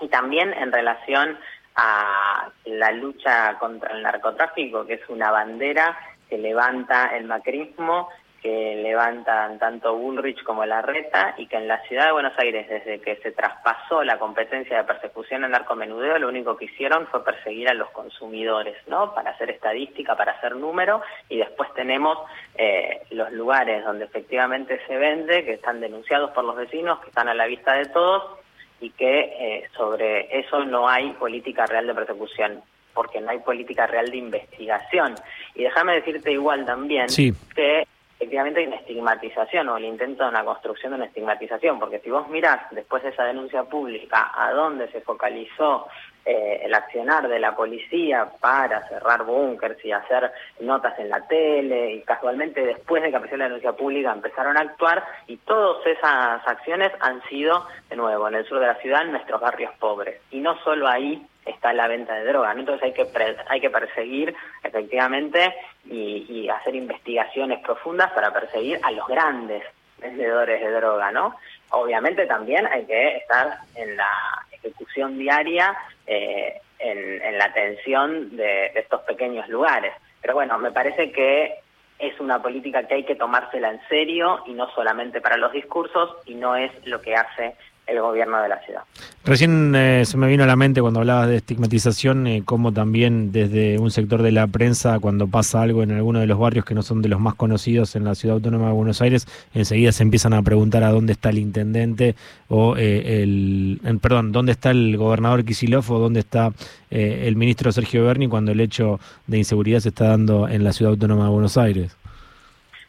y 0.00 0.08
también 0.08 0.52
en 0.52 0.72
relación 0.72 1.38
a 1.76 2.48
la 2.64 2.90
lucha 2.92 3.58
contra 3.58 3.94
el 3.94 4.02
narcotráfico, 4.02 4.86
que 4.86 4.94
es 4.94 5.08
una 5.08 5.30
bandera 5.30 5.96
que 6.28 6.38
levanta 6.38 7.16
el 7.16 7.24
macrismo, 7.24 8.08
que 8.46 8.76
levantan 8.76 9.58
tanto 9.58 9.96
Bullrich 9.96 10.42
como 10.44 10.64
Larreta 10.64 11.34
y 11.36 11.46
que 11.48 11.56
en 11.56 11.66
la 11.66 11.82
ciudad 11.82 12.06
de 12.06 12.12
Buenos 12.12 12.38
Aires, 12.38 12.68
desde 12.68 13.00
que 13.00 13.16
se 13.16 13.32
traspasó 13.32 14.04
la 14.04 14.18
competencia 14.18 14.76
de 14.76 14.84
persecución 14.84 15.44
en 15.44 15.50
narcomenudeo, 15.50 16.18
lo 16.18 16.28
único 16.28 16.56
que 16.56 16.66
hicieron 16.66 17.06
fue 17.08 17.24
perseguir 17.24 17.68
a 17.68 17.74
los 17.74 17.90
consumidores, 17.90 18.76
¿no? 18.86 19.14
Para 19.14 19.30
hacer 19.30 19.50
estadística, 19.50 20.16
para 20.16 20.32
hacer 20.32 20.54
número, 20.54 21.02
y 21.28 21.38
después 21.38 21.72
tenemos 21.74 22.18
eh, 22.54 23.02
los 23.10 23.32
lugares 23.32 23.84
donde 23.84 24.04
efectivamente 24.04 24.80
se 24.86 24.96
vende, 24.96 25.44
que 25.44 25.54
están 25.54 25.80
denunciados 25.80 26.30
por 26.30 26.44
los 26.44 26.54
vecinos, 26.54 27.00
que 27.00 27.08
están 27.08 27.28
a 27.28 27.34
la 27.34 27.46
vista 27.46 27.74
de 27.74 27.86
todos, 27.86 28.38
y 28.80 28.90
que 28.90 29.20
eh, 29.20 29.68
sobre 29.76 30.38
eso 30.38 30.64
no 30.64 30.88
hay 30.88 31.10
política 31.12 31.66
real 31.66 31.86
de 31.86 31.94
persecución, 31.94 32.62
porque 32.94 33.20
no 33.20 33.30
hay 33.30 33.38
política 33.38 33.86
real 33.86 34.10
de 34.10 34.16
investigación. 34.16 35.14
Y 35.54 35.64
déjame 35.64 35.94
decirte 35.94 36.32
igual 36.32 36.64
también 36.66 37.06
que 37.54 37.86
efectivamente 38.18 38.60
hay 38.60 38.66
una 38.66 38.76
estigmatización 38.76 39.68
o 39.68 39.76
el 39.76 39.84
intento 39.84 40.24
de 40.24 40.30
una 40.30 40.44
construcción 40.44 40.92
de 40.92 40.96
una 40.96 41.06
estigmatización, 41.06 41.78
porque 41.78 42.00
si 42.00 42.10
vos 42.10 42.28
mirás 42.28 42.60
después 42.70 43.02
de 43.02 43.10
esa 43.10 43.24
denuncia 43.24 43.64
pública 43.64 44.32
a 44.34 44.52
dónde 44.52 44.90
se 44.90 45.00
focalizó 45.02 45.86
eh, 46.28 46.62
el 46.64 46.74
accionar 46.74 47.28
de 47.28 47.38
la 47.38 47.54
policía 47.54 48.28
para 48.40 48.88
cerrar 48.88 49.22
búnkers 49.22 49.78
y 49.84 49.92
hacer 49.92 50.32
notas 50.58 50.98
en 50.98 51.08
la 51.08 51.24
tele 51.28 51.92
y 51.92 52.02
casualmente 52.02 52.66
después 52.66 53.00
de 53.00 53.10
que 53.10 53.16
apareció 53.16 53.38
la 53.38 53.44
denuncia 53.44 53.74
pública 53.74 54.10
empezaron 54.10 54.56
a 54.56 54.62
actuar 54.62 55.04
y 55.28 55.36
todas 55.36 55.86
esas 55.86 56.44
acciones 56.44 56.90
han 56.98 57.22
sido 57.28 57.68
de 57.88 57.94
nuevo 57.94 58.26
en 58.26 58.34
el 58.34 58.44
sur 58.44 58.58
de 58.58 58.66
la 58.66 58.74
ciudad 58.74 59.02
en 59.02 59.12
nuestros 59.12 59.40
barrios 59.40 59.72
pobres. 59.78 60.20
Y 60.32 60.40
no 60.40 60.58
solo 60.64 60.88
ahí 60.88 61.24
está 61.44 61.72
la 61.72 61.86
venta 61.86 62.14
de 62.14 62.24
droga 62.24 62.50
entonces 62.50 62.82
hay 62.82 62.92
que 62.92 63.06
hay 63.48 63.60
que 63.60 63.70
perseguir 63.70 64.34
efectivamente 64.64 65.54
y, 65.84 66.26
y 66.28 66.48
hacer 66.48 66.74
investigaciones 66.74 67.60
profundas 67.60 68.10
para 68.10 68.32
perseguir 68.32 68.80
a 68.82 68.90
los 68.90 69.06
grandes 69.06 69.62
vendedores 69.98 70.60
de 70.60 70.72
droga 70.72 71.12
no 71.12 71.36
obviamente 71.70 72.26
también 72.26 72.66
hay 72.66 72.84
que 72.84 73.18
estar 73.18 73.58
en 73.76 73.96
la 73.96 74.10
ejecución 74.50 75.16
diaria 75.18 75.76
eh, 76.06 76.60
en, 76.78 77.38
la 77.38 77.46
atención 77.46 78.36
de, 78.36 78.66
estos 78.74 79.02
pequeños 79.02 79.48
lugares. 79.48 79.92
Pero 80.20 80.34
bueno, 80.34 80.58
me 80.58 80.72
parece 80.72 81.12
que 81.12 81.56
es 81.98 82.18
una 82.20 82.42
política 82.42 82.86
que 82.86 82.94
hay 82.94 83.04
que 83.04 83.14
tomársela 83.14 83.70
en 83.70 83.80
serio 83.88 84.42
y 84.46 84.52
no 84.52 84.70
solamente 84.74 85.20
para 85.20 85.36
los 85.36 85.52
discursos 85.52 86.16
y 86.26 86.34
no 86.34 86.56
es 86.56 86.70
lo 86.86 87.00
que 87.00 87.14
hace 87.14 87.56
el 87.86 88.00
gobierno 88.00 88.42
de 88.42 88.48
la 88.48 88.58
ciudad. 88.60 88.82
Recién 89.26 89.74
eh, 89.74 90.04
se 90.04 90.16
me 90.18 90.28
vino 90.28 90.44
a 90.44 90.46
la 90.46 90.54
mente 90.54 90.80
cuando 90.80 91.00
hablabas 91.00 91.26
de 91.26 91.34
estigmatización, 91.34 92.28
eh, 92.28 92.42
como 92.44 92.72
también 92.72 93.32
desde 93.32 93.76
un 93.76 93.90
sector 93.90 94.22
de 94.22 94.30
la 94.30 94.46
prensa, 94.46 95.00
cuando 95.00 95.26
pasa 95.26 95.62
algo 95.62 95.82
en 95.82 95.90
alguno 95.90 96.20
de 96.20 96.28
los 96.28 96.38
barrios 96.38 96.64
que 96.64 96.76
no 96.76 96.82
son 96.82 97.02
de 97.02 97.08
los 97.08 97.18
más 97.18 97.34
conocidos 97.34 97.96
en 97.96 98.04
la 98.04 98.14
ciudad 98.14 98.36
autónoma 98.36 98.68
de 98.68 98.74
Buenos 98.74 99.02
Aires, 99.02 99.26
enseguida 99.52 99.90
se 99.90 100.04
empiezan 100.04 100.32
a 100.32 100.42
preguntar 100.42 100.84
a 100.84 100.90
dónde 100.90 101.12
está 101.12 101.30
el 101.30 101.38
intendente 101.38 102.14
o 102.48 102.76
eh, 102.76 103.24
el, 103.24 103.98
perdón, 104.00 104.30
dónde 104.30 104.52
está 104.52 104.70
el 104.70 104.96
gobernador 104.96 105.44
Kisilov 105.44 105.90
o 105.90 105.98
dónde 105.98 106.20
está 106.20 106.52
el 106.88 107.34
ministro 107.34 107.72
Sergio 107.72 108.06
Berni 108.06 108.28
cuando 108.28 108.52
el 108.52 108.60
hecho 108.60 109.00
de 109.26 109.38
inseguridad 109.38 109.80
se 109.80 109.88
está 109.88 110.06
dando 110.06 110.48
en 110.48 110.62
la 110.62 110.72
ciudad 110.72 110.92
autónoma 110.92 111.24
de 111.24 111.30
Buenos 111.30 111.58
Aires. 111.58 111.96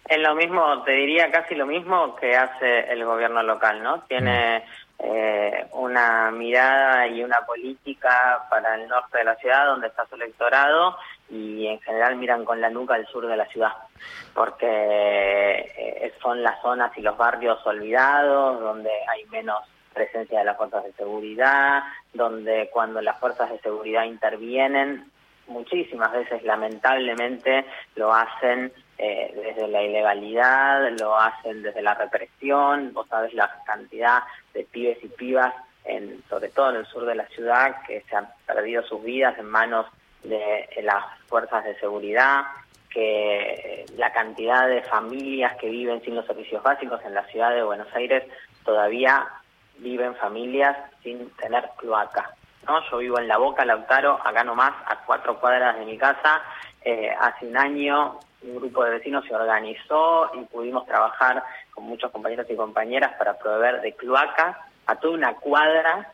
Es 0.07 0.19
lo 0.19 0.35
mismo, 0.35 0.83
te 0.83 0.91
diría 0.91 1.31
casi 1.31 1.55
lo 1.55 1.65
mismo 1.65 2.15
que 2.15 2.35
hace 2.35 2.91
el 2.91 3.03
gobierno 3.03 3.41
local, 3.41 3.81
¿no? 3.81 4.03
Tiene 4.07 4.59
mm 4.59 4.86
eh, 4.99 5.67
una 5.73 6.31
mirada 6.31 7.07
y 7.07 7.23
una 7.23 7.41
política 7.45 8.45
para 8.49 8.75
el 8.75 8.87
norte 8.87 9.19
de 9.19 9.23
la 9.23 9.35
ciudad 9.35 9.67
donde 9.67 9.87
está 9.87 10.05
su 10.07 10.15
electorado 10.15 10.97
y 11.29 11.67
en 11.67 11.79
general 11.81 12.15
miran 12.15 12.45
con 12.45 12.59
la 12.61 12.69
nuca 12.69 12.95
al 12.95 13.05
sur 13.07 13.27
de 13.27 13.37
la 13.37 13.45
ciudad 13.47 13.73
porque 14.33 14.65
eh, 14.67 16.13
son 16.21 16.41
las 16.41 16.61
zonas 16.61 16.97
y 16.97 17.01
los 17.01 17.17
barrios 17.17 17.59
olvidados 17.65 18.59
donde 18.59 18.89
hay 19.07 19.25
menos 19.25 19.63
presencia 19.97 20.39
de 20.39 20.45
las 20.45 20.57
fuerzas 20.57 20.83
de 20.83 20.93
seguridad, 20.93 21.81
donde 22.13 22.69
cuando 22.71 23.01
las 23.01 23.19
fuerzas 23.19 23.49
de 23.49 23.59
seguridad 23.59 24.03
intervienen, 24.03 25.11
muchísimas 25.47 26.11
veces 26.11 26.43
lamentablemente 26.43 27.65
lo 27.95 28.13
hacen 28.13 28.71
eh, 28.97 29.31
desde 29.35 29.67
la 29.67 29.83
ilegalidad, 29.83 30.89
lo 30.99 31.17
hacen 31.17 31.61
desde 31.61 31.81
la 31.81 31.93
represión, 31.93 32.93
vos 32.93 33.07
sabés 33.07 33.33
la 33.33 33.63
cantidad 33.65 34.23
de 34.53 34.63
pibes 34.63 35.03
y 35.03 35.07
pibas, 35.07 35.53
en, 35.85 36.23
sobre 36.29 36.49
todo 36.49 36.71
en 36.71 36.77
el 36.77 36.85
sur 36.87 37.05
de 37.05 37.15
la 37.15 37.27
ciudad, 37.27 37.81
que 37.85 38.01
se 38.09 38.15
han 38.15 38.27
perdido 38.45 38.83
sus 38.83 39.03
vidas 39.03 39.37
en 39.37 39.45
manos 39.45 39.85
de 40.23 40.67
las 40.83 41.05
fuerzas 41.27 41.63
de 41.63 41.79
seguridad, 41.79 42.43
que 42.89 43.85
la 43.95 44.11
cantidad 44.11 44.67
de 44.67 44.81
familias 44.81 45.55
que 45.57 45.69
viven 45.69 46.01
sin 46.01 46.15
los 46.15 46.25
servicios 46.25 46.63
básicos 46.63 46.99
en 47.05 47.13
la 47.13 47.23
ciudad 47.27 47.53
de 47.53 47.63
Buenos 47.63 47.93
Aires 47.93 48.23
todavía 48.65 49.27
viven 49.77 50.15
familias 50.15 50.75
sin 51.03 51.29
tener 51.31 51.69
cloaca. 51.77 52.31
¿no? 52.67 52.81
Yo 52.89 52.97
vivo 52.97 53.19
en 53.19 53.27
La 53.27 53.37
Boca, 53.37 53.65
Lautaro, 53.65 54.19
acá 54.23 54.43
nomás, 54.43 54.73
a 54.85 54.97
cuatro 55.05 55.39
cuadras 55.39 55.77
de 55.77 55.85
mi 55.85 55.97
casa. 55.97 56.41
Eh, 56.83 57.13
hace 57.19 57.47
un 57.47 57.57
año 57.57 58.19
un 58.41 58.55
grupo 58.57 58.83
de 58.83 58.91
vecinos 58.91 59.25
se 59.25 59.35
organizó 59.35 60.31
y 60.35 60.45
pudimos 60.45 60.85
trabajar 60.85 61.43
con 61.71 61.85
muchos 61.85 62.11
compañeros 62.11 62.47
y 62.49 62.55
compañeras 62.55 63.13
para 63.17 63.37
proveer 63.37 63.81
de 63.81 63.93
cloaca 63.93 64.67
a 64.85 64.95
toda 64.95 65.13
una 65.13 65.35
cuadra. 65.35 66.11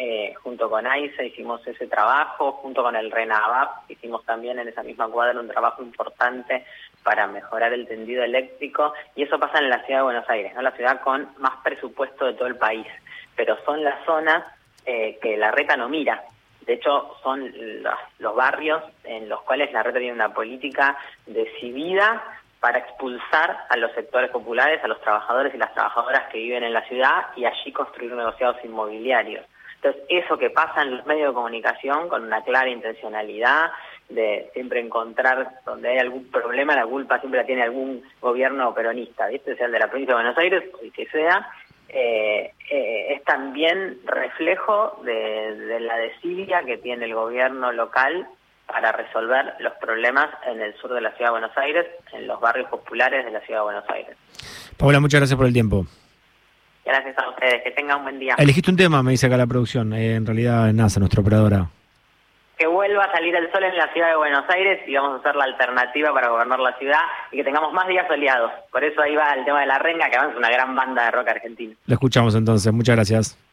Eh, 0.00 0.32
junto 0.44 0.70
con 0.70 0.86
AISA 0.86 1.24
hicimos 1.24 1.66
ese 1.66 1.88
trabajo, 1.88 2.52
junto 2.52 2.84
con 2.84 2.94
el 2.94 3.10
RENAVAP 3.10 3.90
hicimos 3.90 4.24
también 4.24 4.60
en 4.60 4.68
esa 4.68 4.84
misma 4.84 5.08
cuadra 5.08 5.40
un 5.40 5.48
trabajo 5.48 5.82
importante 5.82 6.64
para 7.02 7.26
mejorar 7.26 7.72
el 7.72 7.88
tendido 7.88 8.22
eléctrico 8.22 8.94
y 9.16 9.24
eso 9.24 9.40
pasa 9.40 9.58
en 9.58 9.68
la 9.68 9.84
ciudad 9.84 9.98
de 9.98 10.04
Buenos 10.04 10.30
Aires, 10.30 10.54
¿no? 10.54 10.62
la 10.62 10.70
ciudad 10.70 11.00
con 11.00 11.28
más 11.38 11.56
presupuesto 11.64 12.26
de 12.26 12.34
todo 12.34 12.46
el 12.46 12.54
país, 12.54 12.86
pero 13.34 13.58
son 13.64 13.82
las 13.82 14.04
zonas 14.04 14.44
eh, 14.86 15.18
que 15.20 15.36
la 15.36 15.50
reta 15.50 15.76
no 15.76 15.88
mira, 15.88 16.22
de 16.68 16.74
hecho, 16.74 17.16
son 17.22 17.50
los, 18.18 18.36
barrios 18.36 18.82
en 19.04 19.26
los 19.26 19.40
cuales 19.40 19.72
la 19.72 19.82
red 19.82 19.94
tiene 19.94 20.12
una 20.12 20.34
política 20.34 20.98
decidida 21.24 22.22
para 22.60 22.80
expulsar 22.80 23.64
a 23.70 23.76
los 23.78 23.90
sectores 23.92 24.30
populares, 24.30 24.84
a 24.84 24.88
los 24.88 25.00
trabajadores 25.00 25.54
y 25.54 25.56
las 25.56 25.72
trabajadoras 25.72 26.28
que 26.28 26.36
viven 26.36 26.64
en 26.64 26.74
la 26.74 26.86
ciudad 26.86 27.28
y 27.36 27.46
allí 27.46 27.72
construir 27.72 28.12
negociados 28.12 28.58
inmobiliarios. 28.62 29.46
Entonces, 29.76 30.02
eso 30.10 30.36
que 30.36 30.50
pasa 30.50 30.82
en 30.82 30.94
los 30.94 31.06
medios 31.06 31.28
de 31.28 31.34
comunicación 31.34 32.10
con 32.10 32.24
una 32.24 32.42
clara 32.42 32.68
intencionalidad 32.68 33.70
de 34.10 34.50
siempre 34.52 34.80
encontrar 34.80 35.60
donde 35.64 35.88
hay 35.88 35.98
algún 35.98 36.30
problema, 36.30 36.74
la 36.74 36.84
culpa 36.84 37.18
siempre 37.18 37.40
la 37.40 37.46
tiene 37.46 37.62
algún 37.62 38.02
gobierno 38.20 38.74
peronista, 38.74 39.26
¿viste? 39.28 39.56
sea 39.56 39.66
el 39.66 39.72
de 39.72 39.78
la 39.78 39.88
provincia 39.88 40.14
de 40.14 40.22
Buenos 40.22 40.38
Aires 40.38 40.64
o 40.74 40.84
el 40.84 40.92
que 40.92 41.06
sea, 41.06 41.48
eh, 41.88 42.52
eh, 42.70 43.14
es 43.14 43.24
también 43.24 43.98
reflejo 44.04 45.00
de, 45.04 45.80
la 45.80 45.96
desidia 45.96 46.62
que 46.64 46.78
tiene 46.78 47.06
el 47.06 47.14
gobierno 47.14 47.72
local 47.72 48.26
para 48.66 48.92
resolver 48.92 49.54
los 49.60 49.72
problemas 49.74 50.28
en 50.46 50.60
el 50.60 50.74
sur 50.74 50.92
de 50.92 51.00
la 51.00 51.12
ciudad 51.12 51.30
de 51.30 51.38
Buenos 51.40 51.56
Aires, 51.56 51.86
en 52.12 52.26
los 52.26 52.38
barrios 52.40 52.68
populares 52.68 53.24
de 53.24 53.30
la 53.30 53.40
ciudad 53.40 53.60
de 53.60 53.64
Buenos 53.64 53.84
Aires. 53.88 54.16
Paula, 54.76 55.00
muchas 55.00 55.20
gracias 55.20 55.36
por 55.36 55.46
el 55.46 55.52
tiempo. 55.52 55.86
Gracias 56.84 57.16
a 57.18 57.30
ustedes, 57.30 57.62
que 57.62 57.70
tengan 57.70 57.98
un 57.98 58.02
buen 58.04 58.18
día. 58.18 58.34
Elegiste 58.38 58.70
un 58.70 58.76
tema, 58.76 59.02
me 59.02 59.12
dice 59.12 59.26
acá 59.26 59.36
la 59.36 59.46
producción, 59.46 59.92
eh, 59.92 60.14
en 60.14 60.26
realidad 60.26 60.72
NASA, 60.72 61.00
nuestra 61.00 61.20
operadora 61.20 61.68
que 62.58 62.66
vuelva 62.66 63.04
a 63.04 63.12
salir 63.12 63.34
el 63.34 63.50
sol 63.52 63.62
en 63.62 63.76
la 63.76 63.92
ciudad 63.92 64.08
de 64.08 64.16
Buenos 64.16 64.44
Aires 64.48 64.80
y 64.86 64.94
vamos 64.94 65.14
a 65.14 65.20
hacer 65.20 65.36
la 65.36 65.44
alternativa 65.44 66.12
para 66.12 66.28
gobernar 66.28 66.58
la 66.58 66.76
ciudad 66.76 67.00
y 67.30 67.36
que 67.36 67.44
tengamos 67.44 67.72
más 67.72 67.86
días 67.86 68.06
soleados. 68.08 68.50
Por 68.72 68.82
eso 68.82 69.00
ahí 69.00 69.14
va 69.14 69.32
el 69.34 69.44
tema 69.44 69.60
de 69.60 69.66
la 69.66 69.78
renga, 69.78 70.10
que 70.10 70.16
avanza 70.16 70.36
una 70.36 70.50
gran 70.50 70.74
banda 70.74 71.04
de 71.04 71.10
rock 71.12 71.28
argentino. 71.28 71.74
Lo 71.86 71.94
escuchamos 71.94 72.34
entonces, 72.34 72.72
muchas 72.72 72.96
gracias. 72.96 73.47